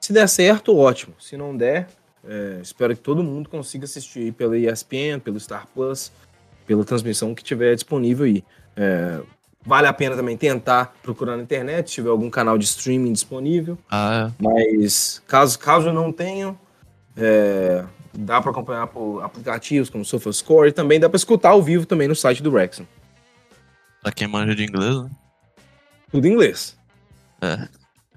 Se 0.00 0.12
der 0.12 0.28
certo, 0.28 0.76
ótimo. 0.76 1.14
Se 1.18 1.36
não 1.36 1.56
der, 1.56 1.88
é, 2.24 2.60
espero 2.62 2.94
que 2.94 3.02
todo 3.02 3.22
mundo 3.24 3.48
consiga 3.48 3.84
assistir 3.84 4.32
pela 4.32 4.56
ESPN, 4.56 5.18
pelo 5.22 5.40
Star 5.40 5.66
Plus, 5.74 6.12
pela 6.66 6.84
transmissão 6.84 7.34
que 7.34 7.42
tiver 7.42 7.74
disponível 7.74 8.26
aí. 8.26 8.44
É, 8.76 9.20
Vale 9.66 9.86
a 9.86 9.92
pena 9.92 10.16
também 10.16 10.36
tentar 10.36 10.94
procurar 11.02 11.36
na 11.36 11.42
internet, 11.42 11.90
se 11.90 11.96
tiver 11.96 12.08
algum 12.08 12.30
canal 12.30 12.56
de 12.56 12.64
streaming 12.64 13.12
disponível. 13.12 13.76
Ah, 13.90 14.30
é. 14.30 14.42
Mas 14.42 15.22
caso, 15.26 15.58
caso 15.58 15.92
não 15.92 16.12
tenham, 16.12 16.58
é, 17.18 17.84
dá 18.14 18.40
para 18.40 18.50
acompanhar 18.50 18.86
por 18.86 19.22
aplicativos 19.22 19.90
como 19.90 20.04
SofaScore 20.04 20.68
e 20.68 20.72
também 20.72 21.00
dá 21.00 21.08
para 21.08 21.16
escutar 21.16 21.50
ao 21.50 21.62
vivo 21.62 21.84
também 21.84 22.06
no 22.06 22.14
site 22.14 22.42
do 22.42 22.50
Wrexham. 22.50 22.86
Pra 24.00 24.12
quem 24.12 24.28
manja 24.28 24.54
de 24.54 24.64
inglês, 24.64 25.02
né? 25.02 25.10
Tudo 26.10 26.26
em 26.26 26.32
inglês. 26.32 26.78
É. 27.42 27.68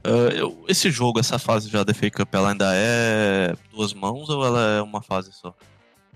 Uh, 0.07 0.29
eu, 0.35 0.65
esse 0.67 0.89
jogo, 0.89 1.19
essa 1.19 1.37
fase 1.37 1.69
já 1.69 1.83
da 1.83 1.93
FA 1.93 2.09
Cup, 2.09 2.33
ela 2.33 2.51
ainda 2.51 2.71
é 2.73 3.53
duas 3.71 3.93
mãos 3.93 4.29
ou 4.29 4.45
ela 4.45 4.77
é 4.77 4.81
uma 4.81 5.01
fase 5.01 5.31
só? 5.31 5.55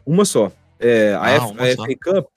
Uma 0.06 0.26
só. 0.26 0.52
É, 0.80 1.14
a, 1.14 1.22
ah, 1.22 1.32
F, 1.32 1.44
a 1.60 1.76
FA 1.76 1.96
Cup, 2.02 2.28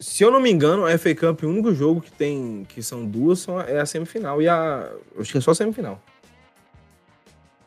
se 0.00 0.24
eu 0.24 0.30
não 0.30 0.40
me 0.40 0.50
engano, 0.50 0.86
a 0.86 0.98
FA 0.98 1.14
Cup, 1.14 1.42
o 1.42 1.48
único 1.48 1.72
jogo 1.72 2.00
que 2.00 2.10
tem, 2.10 2.66
que 2.68 2.82
são 2.82 3.06
duas, 3.06 3.40
são, 3.40 3.60
é 3.60 3.80
a 3.80 3.86
semifinal 3.86 4.42
e 4.42 4.48
a. 4.48 4.90
Acho 5.18 5.32
que 5.32 5.38
é 5.38 5.40
só 5.40 5.52
a 5.52 5.54
semifinal. 5.54 6.00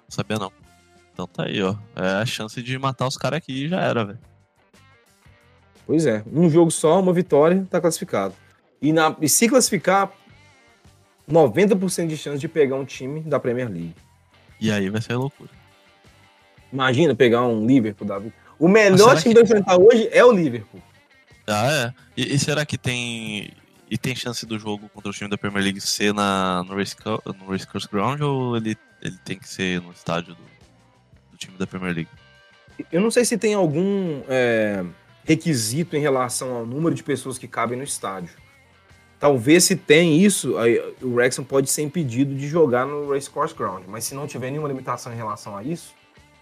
Não 0.08 0.10
sabia 0.10 0.38
não. 0.38 0.52
Então 1.18 1.26
tá 1.26 1.46
aí, 1.46 1.64
ó. 1.64 1.76
É 1.96 2.22
a 2.22 2.26
chance 2.28 2.62
de 2.62 2.78
matar 2.78 3.08
os 3.08 3.18
caras 3.18 3.38
aqui 3.38 3.66
e 3.66 3.68
já 3.68 3.82
era, 3.82 4.06
velho. 4.06 4.20
Pois 5.88 6.06
é. 6.06 6.24
Um 6.32 6.48
jogo 6.48 6.70
só, 6.70 7.00
uma 7.00 7.12
vitória, 7.12 7.66
tá 7.72 7.82
classificado. 7.82 8.36
E, 8.80 8.94
na, 8.94 9.16
e 9.20 9.28
se 9.28 9.50
classificar, 9.50 10.12
90% 11.28 12.06
de 12.06 12.16
chance 12.16 12.38
de 12.38 12.48
pegar 12.48 12.76
um 12.76 12.86
time 12.86 13.22
da 13.22 13.40
Premier 13.40 13.68
League. 13.68 13.96
E 14.62 14.72
aí 14.72 14.92
vai 14.92 15.02
ser 15.02 15.16
loucura. 15.16 15.50
Imagina 16.72 17.16
pegar 17.16 17.42
um 17.48 17.66
Liverpool, 17.66 18.08
Davi. 18.08 18.32
O 18.60 18.68
melhor 18.68 19.20
time 19.20 19.34
que... 19.34 19.42
enfrentar 19.42 19.76
hoje 19.80 20.08
é 20.12 20.24
o 20.24 20.32
Liverpool. 20.32 20.84
Ah, 21.48 21.72
é. 21.72 21.94
E, 22.16 22.36
e, 22.36 22.38
será 22.38 22.64
que 22.64 22.78
tem. 22.78 23.50
E 23.90 23.98
tem 23.98 24.16
chance 24.16 24.46
do 24.46 24.60
jogo 24.60 24.88
contra 24.90 25.10
o 25.10 25.14
time 25.14 25.32
da 25.32 25.38
Premier 25.38 25.64
League 25.64 25.82
ser 25.82 26.14
na, 26.14 26.64
no, 26.64 26.76
Race, 26.76 26.96
no 27.40 27.48
Race 27.48 27.66
Course 27.66 27.88
Ground 27.90 28.22
ou 28.22 28.56
ele, 28.56 28.78
ele 29.02 29.18
tem 29.26 29.40
que 29.40 29.50
ser 29.50 29.82
no 29.82 29.92
estádio 29.92 30.36
do, 30.36 30.57
do 31.38 31.40
time 31.40 31.58
da 31.58 31.68
Premier 31.68 31.94
League? 31.94 32.10
Eu 32.92 33.00
não 33.00 33.12
sei 33.12 33.24
se 33.24 33.38
tem 33.38 33.54
algum 33.54 34.22
é, 34.28 34.84
requisito 35.24 35.96
em 35.96 36.00
relação 36.00 36.56
ao 36.56 36.66
número 36.66 36.96
de 36.96 37.04
pessoas 37.04 37.38
que 37.38 37.48
cabem 37.48 37.78
no 37.78 37.84
estádio. 37.84 38.36
Talvez 39.20 39.64
se 39.64 39.76
tem 39.76 40.20
isso, 40.22 40.56
o 41.02 41.16
Wrexham 41.16 41.44
pode 41.44 41.70
ser 41.70 41.82
impedido 41.82 42.36
de 42.36 42.48
jogar 42.48 42.86
no 42.86 43.12
Race 43.12 43.28
Course 43.28 43.56
Ground. 43.56 43.84
Mas 43.88 44.04
se 44.04 44.14
não 44.14 44.28
tiver 44.28 44.52
nenhuma 44.52 44.68
limitação 44.68 45.12
em 45.12 45.16
relação 45.16 45.58
a 45.58 45.64
isso, 45.64 45.96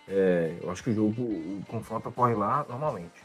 é, 0.09 0.53
eu 0.61 0.69
acho 0.69 0.83
que 0.83 0.89
o 0.89 0.93
jogo, 0.93 1.21
o 1.21 1.63
confronto 1.67 2.09
ocorre 2.09 2.33
lá 2.33 2.65
normalmente. 2.67 3.23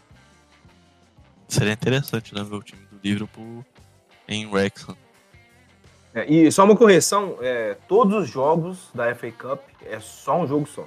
Seria 1.48 1.72
interessante, 1.72 2.32
né, 2.32 2.44
ver 2.44 2.54
o 2.54 2.62
time 2.62 2.80
do 2.92 3.00
Liverpool 3.02 3.64
em 4.28 4.46
Wrexham. 4.46 4.96
É, 6.14 6.32
e 6.32 6.50
só 6.52 6.64
uma 6.64 6.76
correção, 6.76 7.36
é, 7.40 7.76
todos 7.88 8.22
os 8.22 8.28
jogos 8.28 8.88
da 8.94 9.12
FA 9.16 9.32
Cup 9.32 9.60
é 9.84 9.98
só 9.98 10.40
um 10.40 10.46
jogo 10.46 10.68
só. 10.68 10.86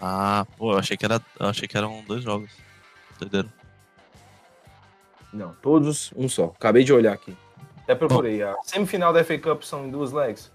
Ah, 0.00 0.46
pô, 0.56 0.72
eu 0.72 0.78
achei 0.78 0.96
que, 0.96 1.04
era, 1.04 1.20
eu 1.38 1.46
achei 1.46 1.68
que 1.68 1.76
eram 1.76 2.02
dois 2.06 2.22
jogos. 2.22 2.50
Entenderam? 3.16 3.50
Não, 5.32 5.54
todos 5.62 6.12
um 6.16 6.28
só. 6.28 6.46
Acabei 6.56 6.82
de 6.82 6.92
olhar 6.92 7.12
aqui. 7.12 7.36
Até 7.82 7.94
procurei. 7.94 8.42
A 8.42 8.56
semifinal 8.62 9.12
da 9.12 9.22
FA 9.22 9.38
Cup 9.38 9.62
são 9.62 9.86
em 9.86 9.90
duas 9.90 10.12
legs? 10.12 10.50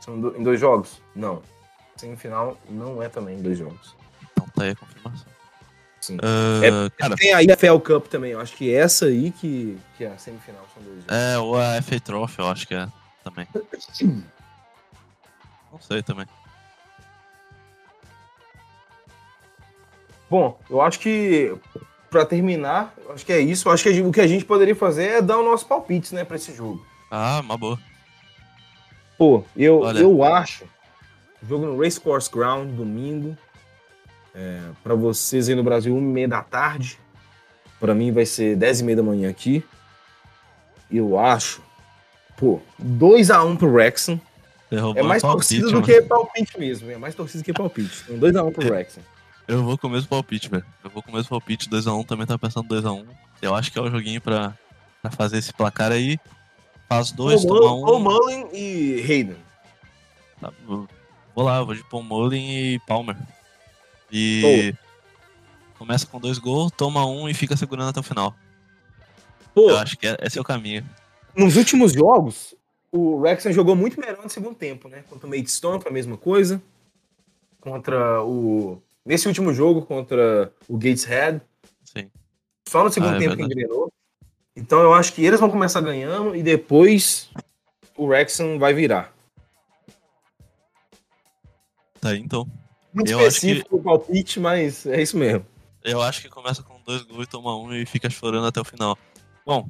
São 0.00 0.20
do, 0.20 0.36
em 0.36 0.42
dois 0.42 0.58
jogos? 0.58 1.00
Não. 1.14 1.42
Semifinal 1.96 2.58
não 2.68 3.02
é 3.02 3.08
também 3.08 3.38
em 3.38 3.42
dois 3.42 3.58
jogos. 3.58 3.94
Então 4.32 4.48
tá 4.48 4.64
aí 4.64 4.70
a 4.70 4.76
confirmação. 4.76 5.26
Sim. 6.00 6.16
Uh, 6.16 6.90
cara, 6.96 7.16
Tem 7.16 7.34
aí 7.34 7.50
a 7.50 7.56
FL 7.56 7.78
Cup 7.80 8.06
também, 8.06 8.32
eu 8.32 8.40
acho 8.40 8.54
que 8.54 8.72
essa 8.72 9.06
aí 9.06 9.32
que, 9.32 9.76
que 9.96 10.04
é 10.04 10.08
a 10.08 10.18
semifinal 10.18 10.64
são 10.72 10.82
dois. 10.82 10.98
jogos. 10.98 11.12
é, 11.12 11.38
ou 11.38 11.58
a 11.58 11.82
FA 11.82 12.00
Trophy, 12.00 12.38
eu 12.38 12.48
acho 12.48 12.68
que 12.68 12.74
é 12.74 12.86
também. 13.24 13.48
Não 15.72 15.80
sei 15.80 16.02
também. 16.02 16.26
Bom, 20.30 20.58
eu 20.68 20.80
acho 20.80 20.98
que 21.00 21.54
pra 22.10 22.24
terminar, 22.24 22.94
eu 23.04 23.12
acho 23.12 23.24
que 23.24 23.32
é 23.32 23.40
isso. 23.40 23.68
Eu 23.68 23.72
acho 23.72 23.82
que 23.82 23.92
gente- 23.92 24.06
o 24.06 24.12
que 24.12 24.20
a 24.20 24.26
gente 24.26 24.44
poderia 24.44 24.74
fazer 24.74 25.04
é 25.06 25.22
dar 25.22 25.38
o 25.38 25.44
nosso 25.44 25.66
palpite, 25.66 26.14
né, 26.14 26.24
pra 26.24 26.36
esse 26.36 26.54
jogo. 26.54 26.84
Ah, 27.10 27.40
uma 27.44 27.56
boa. 27.56 27.78
Pô, 29.18 29.44
eu, 29.56 29.80
Olha. 29.80 29.98
eu 30.00 30.22
acho. 30.24 30.64
Jogo 31.46 31.66
no 31.66 31.80
Race 31.80 31.98
Course 32.00 32.30
Ground, 32.30 32.70
domingo. 32.72 33.36
É, 34.34 34.60
para 34.82 34.94
vocês 34.94 35.48
aí 35.48 35.54
no 35.54 35.62
Brasil, 35.62 35.94
1 35.94 35.98
e 35.98 36.02
meia 36.02 36.28
da 36.28 36.42
tarde. 36.42 36.98
Pra 37.78 37.94
mim 37.94 38.10
vai 38.12 38.26
ser 38.26 38.56
10 38.56 38.80
e 38.80 38.84
meia 38.84 38.96
da 38.96 39.02
manhã 39.02 39.30
aqui. 39.30 39.64
Eu 40.90 41.18
acho. 41.18 41.62
Pô, 42.36 42.60
2x1 42.78 43.56
pro 43.56 43.68
Wrexham. 43.72 44.20
Você 44.68 44.76
roubou 44.78 45.02
É 45.02 45.06
mais 45.06 45.22
palpite, 45.22 45.60
torcida 45.60 45.66
do 45.68 45.72
mano. 45.74 45.86
que 45.86 46.02
palpite 46.02 46.58
mesmo. 46.58 46.90
É 46.90 46.96
mais 46.98 47.14
torcida 47.14 47.42
que 47.44 47.52
palpite. 47.52 48.04
Então 48.08 48.18
2x1 48.18 48.52
pro 48.52 48.68
Wrexham. 48.68 49.02
Eu 49.48 49.62
vou 49.62 49.78
com 49.78 49.86
o 49.86 49.90
mesmo 49.90 50.08
palpite, 50.08 50.48
velho. 50.48 50.64
Eu 50.82 50.90
vou 50.90 51.02
com 51.02 51.10
o 51.10 51.14
mesmo 51.14 51.28
palpite, 51.30 51.68
2x1, 51.70 52.04
também 52.06 52.26
tá 52.26 52.36
pensando 52.38 52.68
2x1. 52.68 53.06
Eu 53.40 53.54
acho 53.54 53.70
que 53.70 53.78
é 53.78 53.82
o 53.82 53.90
joguinho 53.90 54.20
pra, 54.20 54.56
pra 55.00 55.10
fazer 55.10 55.38
esse 55.38 55.52
placar 55.52 55.92
aí. 55.92 56.18
Faz 56.88 57.12
dois, 57.12 57.44
Paul 57.44 57.60
toma 57.60 57.74
um. 57.74 57.84
Paul 57.84 58.00
Mullin 58.00 58.46
e 58.52 59.00
Hayden. 59.02 59.36
Tá, 60.40 60.52
vou 60.66 60.88
vou 61.34 61.44
lá, 61.44 61.58
eu 61.58 61.66
vou 61.66 61.74
de 61.74 61.84
Paul 61.84 62.02
Mullin 62.02 62.48
e 62.74 62.78
Palmer. 62.86 63.16
E 64.10 64.74
começa 65.78 66.06
com 66.06 66.18
dois 66.20 66.38
gols, 66.38 66.72
toma 66.76 67.04
um 67.06 67.28
e 67.28 67.34
fica 67.34 67.56
segurando 67.56 67.90
até 67.90 68.00
o 68.00 68.04
final. 68.04 68.34
Pô, 69.54 69.70
Eu 69.70 69.78
acho 69.78 69.96
que 69.96 70.06
é- 70.06 70.16
esse 70.22 70.38
é 70.38 70.40
o 70.40 70.44
caminho. 70.44 70.84
nos 71.36 71.56
últimos 71.56 71.92
jogos, 71.92 72.54
o 72.92 73.16
Wrexham 73.16 73.52
jogou 73.52 73.74
muito 73.76 73.98
melhor 74.00 74.22
no 74.22 74.30
segundo 74.30 74.54
tempo, 74.54 74.88
né? 74.88 75.04
Contra 75.08 75.26
o 75.26 75.30
Maidstone 75.30 75.80
foi 75.82 75.90
a 75.90 75.94
mesma 75.94 76.16
coisa. 76.16 76.62
Contra 77.60 78.22
o... 78.22 78.80
Nesse 79.06 79.28
último 79.28 79.54
jogo, 79.54 79.82
contra 79.86 80.52
o 80.68 80.76
Gateshead. 80.76 81.40
Sim. 81.84 82.10
Só 82.68 82.82
no 82.82 82.90
segundo 82.92 83.12
Ah, 83.12 83.16
é 83.16 83.18
tempo 83.20 83.30
que 83.30 83.36
verdade. 83.36 83.54
engrenou. 83.62 83.92
Então 84.56 84.80
eu 84.80 84.92
acho 84.92 85.12
que 85.12 85.24
eles 85.24 85.38
vão 85.38 85.48
começar 85.48 85.80
ganhando 85.80 86.34
e 86.34 86.42
depois 86.42 87.30
o 87.96 88.06
Wrexham 88.06 88.58
vai 88.58 88.74
virar. 88.74 89.14
Tá 92.00 92.10
aí, 92.10 92.18
então. 92.18 92.46
Muito 92.92 93.10
Eu 93.10 93.20
específico 93.20 93.76
o 93.76 93.82
palpite, 93.82 94.40
mas 94.40 94.86
é 94.86 95.00
isso 95.00 95.16
mesmo. 95.16 95.46
Eu 95.84 96.02
acho 96.02 96.20
que 96.22 96.28
começa 96.28 96.62
com 96.62 96.80
dois 96.84 97.02
gols 97.02 97.24
e 97.24 97.30
toma 97.30 97.56
um 97.56 97.72
e 97.72 97.86
fica 97.86 98.10
chorando 98.10 98.46
até 98.46 98.60
o 98.60 98.64
final. 98.64 98.98
Bom, 99.44 99.68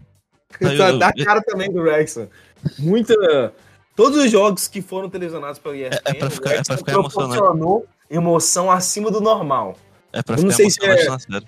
Tá, 0.58 0.72
eu- 0.72 0.98
Dá 0.98 1.12
cara 1.12 1.42
também 1.42 1.70
do 1.70 1.80
Wrexham. 1.82 2.28
Muita... 2.78 3.52
Todos 3.94 4.18
os 4.24 4.30
jogos 4.30 4.68
que 4.68 4.80
foram 4.80 5.10
televisionados 5.10 5.58
pela 5.58 5.76
ESPN, 5.76 6.00
é 6.04 6.14
pra 6.14 6.28
o 6.28 6.30
ficar- 6.30 6.52
é 6.54 6.62
pra 6.62 6.76
ficar 6.76 6.92
emocionante. 6.92 7.86
Emoção 8.10 8.70
acima 8.70 9.10
do 9.10 9.20
normal. 9.20 9.76
é 10.12 10.22
pra 10.22 10.36
Eu 10.36 10.42
não 10.44 10.50
sei 10.50 10.70
se 10.70 10.84
é- 10.84 11.04
na 11.08 11.18
série. 11.18 11.46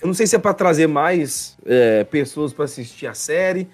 Eu 0.00 0.06
não 0.08 0.14
sei 0.14 0.26
se 0.26 0.36
é 0.36 0.38
pra 0.38 0.52
trazer 0.52 0.86
mais 0.86 1.56
é, 1.64 2.04
pessoas 2.04 2.52
pra 2.52 2.66
assistir 2.66 3.06
a 3.06 3.14
série, 3.14 3.66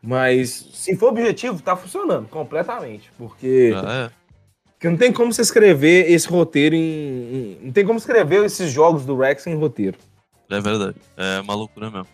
mas 0.00 0.50
se 0.72 0.96
for 0.96 1.08
objetivo, 1.08 1.60
tá 1.60 1.74
funcionando 1.76 2.28
completamente. 2.28 3.10
Porque, 3.18 3.72
Já 3.72 3.92
é. 3.92 4.10
porque 4.72 4.88
não 4.88 4.96
tem 4.96 5.12
como 5.12 5.32
você 5.32 5.42
escrever 5.42 6.10
esse 6.10 6.28
roteiro 6.28 6.74
em, 6.76 6.78
em- 6.80 7.58
Não 7.64 7.72
tem 7.72 7.84
como 7.84 7.98
escrever 7.98 8.44
esses 8.44 8.70
jogos 8.70 9.04
do 9.04 9.16
Rex 9.18 9.46
em 9.48 9.56
roteiro. 9.56 9.98
É 10.48 10.60
verdade. 10.60 10.96
É 11.16 11.40
uma 11.40 11.54
loucura 11.54 11.90
mesmo. 11.90 12.06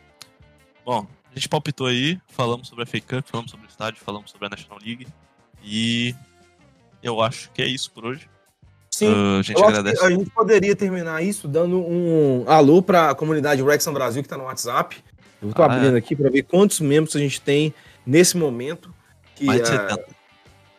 Bom, 0.84 1.06
a 1.30 1.34
gente 1.34 1.48
palpitou 1.48 1.86
aí, 1.86 2.18
falamos 2.28 2.66
sobre 2.68 2.84
a 2.84 2.86
FA 2.86 3.00
Cup, 3.00 3.26
falamos 3.28 3.50
sobre 3.50 3.66
o 3.66 3.68
estádio, 3.68 4.00
falamos 4.02 4.30
sobre 4.30 4.46
a 4.46 4.50
National 4.50 4.78
League. 4.84 5.06
E 5.62 6.14
eu 7.02 7.20
acho 7.20 7.50
que 7.52 7.60
é 7.60 7.66
isso 7.66 7.90
por 7.92 8.06
hoje. 8.06 8.26
Sim. 9.00 9.14
Uh, 9.14 9.38
a 9.38 9.42
gente 9.42 9.64
agradece. 9.64 10.04
a 10.04 10.10
gente 10.10 10.28
poderia 10.28 10.76
terminar 10.76 11.22
isso 11.22 11.48
dando 11.48 11.78
um 11.78 12.44
alô 12.46 12.82
pra 12.82 13.14
comunidade 13.14 13.62
Wrexham 13.62 13.94
Brasil 13.94 14.22
que 14.22 14.28
tá 14.28 14.36
no 14.36 14.44
WhatsApp. 14.44 15.02
Eu 15.40 15.54
tô 15.54 15.62
Ah, 15.62 15.64
abrindo 15.64 15.96
aqui 15.96 16.14
pra 16.14 16.28
ver 16.28 16.42
quantos 16.42 16.80
membros 16.80 17.16
a 17.16 17.18
gente 17.18 17.40
tem 17.40 17.72
nesse 18.04 18.36
momento. 18.36 18.92
Que, 19.34 19.46
Mais 19.46 19.62
de 19.62 19.68
70. 19.68 20.04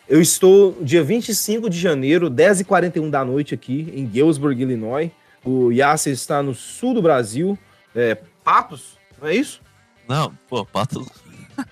Eu 0.07 0.21
estou 0.21 0.77
dia 0.81 1.01
25 1.03 1.67
de 1.67 1.79
janeiro, 1.79 2.29
10h41 2.29 3.09
da 3.09 3.25
noite 3.25 3.55
aqui 3.55 3.91
em 3.95 4.05
Galesburg, 4.07 4.61
Illinois. 4.61 5.09
O 5.43 5.71
Yasser 5.71 6.13
está 6.13 6.43
no 6.43 6.53
sul 6.53 6.93
do 6.93 7.01
Brasil. 7.01 7.57
É, 7.95 8.15
Patos? 8.43 8.99
Não 9.19 9.29
é 9.29 9.35
isso? 9.35 9.61
Não, 10.07 10.31
pô, 10.47 10.63
Pato. 10.63 11.03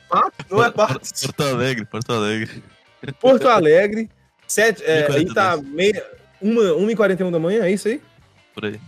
Patos? 0.10 0.46
Não 0.50 0.64
é 0.64 0.72
Patos. 0.72 1.12
Porto 1.22 1.44
Alegre, 1.44 1.86
Porto 1.86 2.12
Alegre. 2.12 2.64
Porto 3.20 3.48
Alegre. 3.48 4.10
Sete, 4.48 4.84
é, 4.84 5.08
1h42. 5.08 5.16
aí 5.16 5.34
tá 5.34 5.58
meia, 5.58 6.19
uma, 6.42 6.62
1h41 6.62 7.32
da 7.32 7.40
manhã, 7.40 7.66
é 7.66 7.72
isso 7.72 7.88
aí? 7.88 8.02
Por 8.54 8.66
aí. 8.66 8.80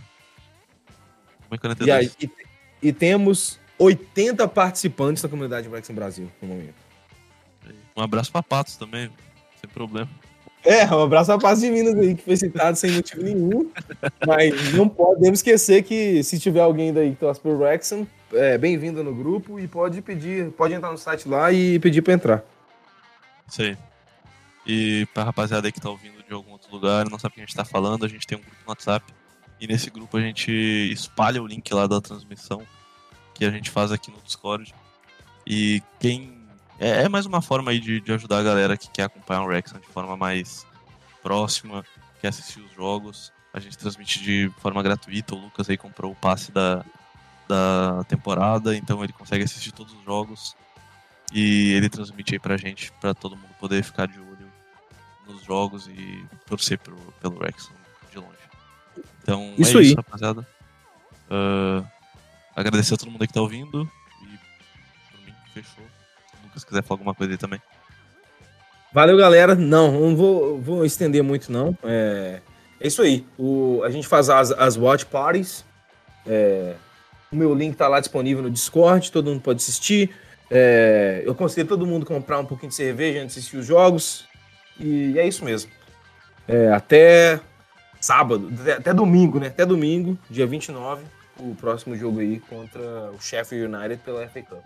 1h42. 1.50 1.86
E, 1.86 1.90
aí, 1.90 2.10
e, 2.20 2.30
e 2.82 2.92
temos 2.92 3.58
80 3.78 4.46
participantes 4.48 5.22
da 5.22 5.28
comunidade 5.28 5.68
Wrexham 5.68 5.94
Brasil 5.94 6.30
no 6.40 6.48
momento. 6.48 6.74
Um 7.96 8.02
abraço 8.02 8.32
pra 8.32 8.42
Patos 8.42 8.76
também, 8.76 9.10
sem 9.60 9.68
problema. 9.70 10.08
É, 10.64 10.86
um 10.94 11.02
abraço 11.02 11.32
à 11.32 11.38
paz 11.38 11.60
de 11.60 11.68
Minas 11.68 11.96
aí, 11.96 12.14
que 12.14 12.22
foi 12.22 12.36
citado 12.36 12.76
sem 12.76 12.92
motivo 12.92 13.22
nenhum. 13.22 13.70
Mas 14.26 14.72
não 14.72 14.88
podemos 14.88 15.40
esquecer 15.40 15.82
que 15.82 16.22
se 16.22 16.38
tiver 16.38 16.60
alguém 16.60 16.92
daí 16.92 17.10
que 17.10 17.16
torce 17.16 17.40
pro 17.40 17.58
Wrexham, 17.58 18.06
é 18.32 18.56
bem-vindo 18.56 19.02
no 19.02 19.12
grupo 19.12 19.58
e 19.58 19.66
pode 19.66 20.00
pedir, 20.00 20.50
pode 20.52 20.72
entrar 20.72 20.92
no 20.92 20.98
site 20.98 21.28
lá 21.28 21.52
e 21.52 21.80
pedir 21.80 22.00
pra 22.00 22.14
entrar. 22.14 22.44
Isso 23.48 23.62
aí. 23.62 23.76
E 24.66 25.06
pra 25.12 25.24
rapaziada 25.24 25.66
aí 25.66 25.72
que 25.72 25.80
tá 25.80 25.90
ouvindo 25.90 26.22
de 26.22 26.32
algum 26.32 26.52
outro 26.52 26.70
lugar, 26.70 27.08
não 27.10 27.18
sabe 27.18 27.32
o 27.32 27.34
que 27.34 27.40
a 27.40 27.44
gente 27.44 27.56
tá 27.56 27.64
falando, 27.64 28.04
a 28.04 28.08
gente 28.08 28.26
tem 28.26 28.38
um 28.38 28.40
grupo 28.40 28.56
no 28.64 28.70
WhatsApp. 28.70 29.12
E 29.60 29.66
nesse 29.66 29.90
grupo 29.90 30.16
a 30.16 30.20
gente 30.20 30.50
espalha 30.92 31.42
o 31.42 31.46
link 31.46 31.72
lá 31.72 31.86
da 31.86 32.00
transmissão 32.00 32.66
que 33.34 33.44
a 33.44 33.50
gente 33.50 33.70
faz 33.70 33.90
aqui 33.92 34.10
no 34.10 34.20
Discord. 34.22 34.74
E 35.46 35.82
quem. 35.98 36.40
É, 36.78 37.04
é 37.04 37.08
mais 37.08 37.26
uma 37.26 37.42
forma 37.42 37.70
aí 37.70 37.78
de, 37.78 38.00
de 38.00 38.12
ajudar 38.12 38.38
a 38.38 38.42
galera 38.42 38.76
que 38.76 38.90
quer 38.90 39.04
acompanhar 39.04 39.42
o 39.42 39.46
Wrexham 39.46 39.80
de 39.80 39.86
forma 39.86 40.16
mais 40.16 40.66
próxima, 41.22 41.84
quer 42.20 42.28
assistir 42.28 42.60
os 42.60 42.72
jogos. 42.72 43.32
A 43.52 43.60
gente 43.60 43.76
transmite 43.76 44.22
de 44.22 44.50
forma 44.58 44.82
gratuita. 44.82 45.34
O 45.34 45.38
Lucas 45.38 45.68
aí 45.68 45.76
comprou 45.76 46.12
o 46.12 46.16
passe 46.16 46.50
da, 46.50 46.84
da 47.48 48.04
temporada, 48.08 48.76
então 48.76 49.02
ele 49.04 49.12
consegue 49.12 49.44
assistir 49.44 49.72
todos 49.72 49.92
os 49.92 50.04
jogos. 50.04 50.56
E 51.32 51.72
ele 51.72 51.88
transmite 51.88 52.34
aí 52.34 52.38
pra 52.38 52.56
gente, 52.56 52.92
pra 53.00 53.14
todo 53.14 53.36
mundo 53.36 53.54
poder 53.58 53.82
ficar 53.82 54.06
de 54.06 54.18
olho 54.18 54.31
nos 55.26 55.44
jogos 55.44 55.86
e 55.86 56.24
torcer 56.46 56.78
pro, 56.78 56.96
pelo 57.20 57.38
Wrexham 57.38 57.74
de 58.10 58.18
longe. 58.18 58.38
Então 59.22 59.54
Isso 59.56 59.76
é 59.76 59.80
aí. 59.80 59.86
isso, 59.86 59.96
rapaziada. 59.96 60.46
Ah, 61.30 61.82
agradecer 62.54 62.94
a 62.94 62.96
todo 62.98 63.10
mundo 63.10 63.26
que 63.26 63.32
tá 63.32 63.40
ouvindo. 63.40 63.90
E 64.22 64.26
por 65.10 65.24
mim, 65.24 65.34
fechou. 65.54 65.84
Se 66.30 66.36
o 66.36 66.46
Lucas 66.46 66.64
quiser 66.64 66.82
falar 66.82 66.98
alguma 66.98 67.14
coisa 67.14 67.32
aí 67.32 67.38
também. 67.38 67.60
Valeu, 68.92 69.16
galera. 69.16 69.54
Não, 69.54 69.92
não 69.92 70.14
vou, 70.14 70.60
vou 70.60 70.84
estender 70.84 71.22
muito, 71.22 71.50
não. 71.50 71.76
É, 71.82 72.42
é 72.78 72.86
isso 72.86 73.00
aí. 73.00 73.26
O, 73.38 73.82
a 73.84 73.90
gente 73.90 74.06
faz 74.06 74.28
as, 74.28 74.50
as 74.52 74.76
watch 74.76 75.06
parties. 75.06 75.64
É, 76.26 76.74
o 77.32 77.36
meu 77.36 77.54
link 77.54 77.74
tá 77.74 77.88
lá 77.88 77.98
disponível 77.98 78.42
no 78.42 78.50
Discord, 78.50 79.10
todo 79.10 79.30
mundo 79.30 79.40
pode 79.40 79.56
assistir. 79.62 80.10
É, 80.50 81.22
eu 81.24 81.34
conselho 81.34 81.66
todo 81.66 81.86
mundo 81.86 82.04
comprar 82.04 82.38
um 82.38 82.44
pouquinho 82.44 82.68
de 82.68 82.74
cerveja 82.74 83.22
antes 83.22 83.34
de 83.34 83.40
assistir 83.40 83.56
os 83.56 83.64
jogos. 83.64 84.26
E 84.82 85.18
é 85.18 85.26
isso 85.26 85.44
mesmo. 85.44 85.70
É, 86.48 86.72
até 86.72 87.40
sábado, 88.00 88.50
até, 88.76 88.92
domingo, 88.92 89.38
né? 89.38 89.46
Até 89.46 89.64
domingo, 89.64 90.18
dia 90.28 90.46
29, 90.46 91.04
o 91.38 91.54
próximo 91.54 91.96
jogo 91.96 92.18
aí 92.18 92.40
contra 92.40 92.80
o 93.12 93.20
Sheffield 93.20 93.72
United 93.72 94.02
pela 94.04 94.26
FA 94.28 94.42
Cup. 94.42 94.64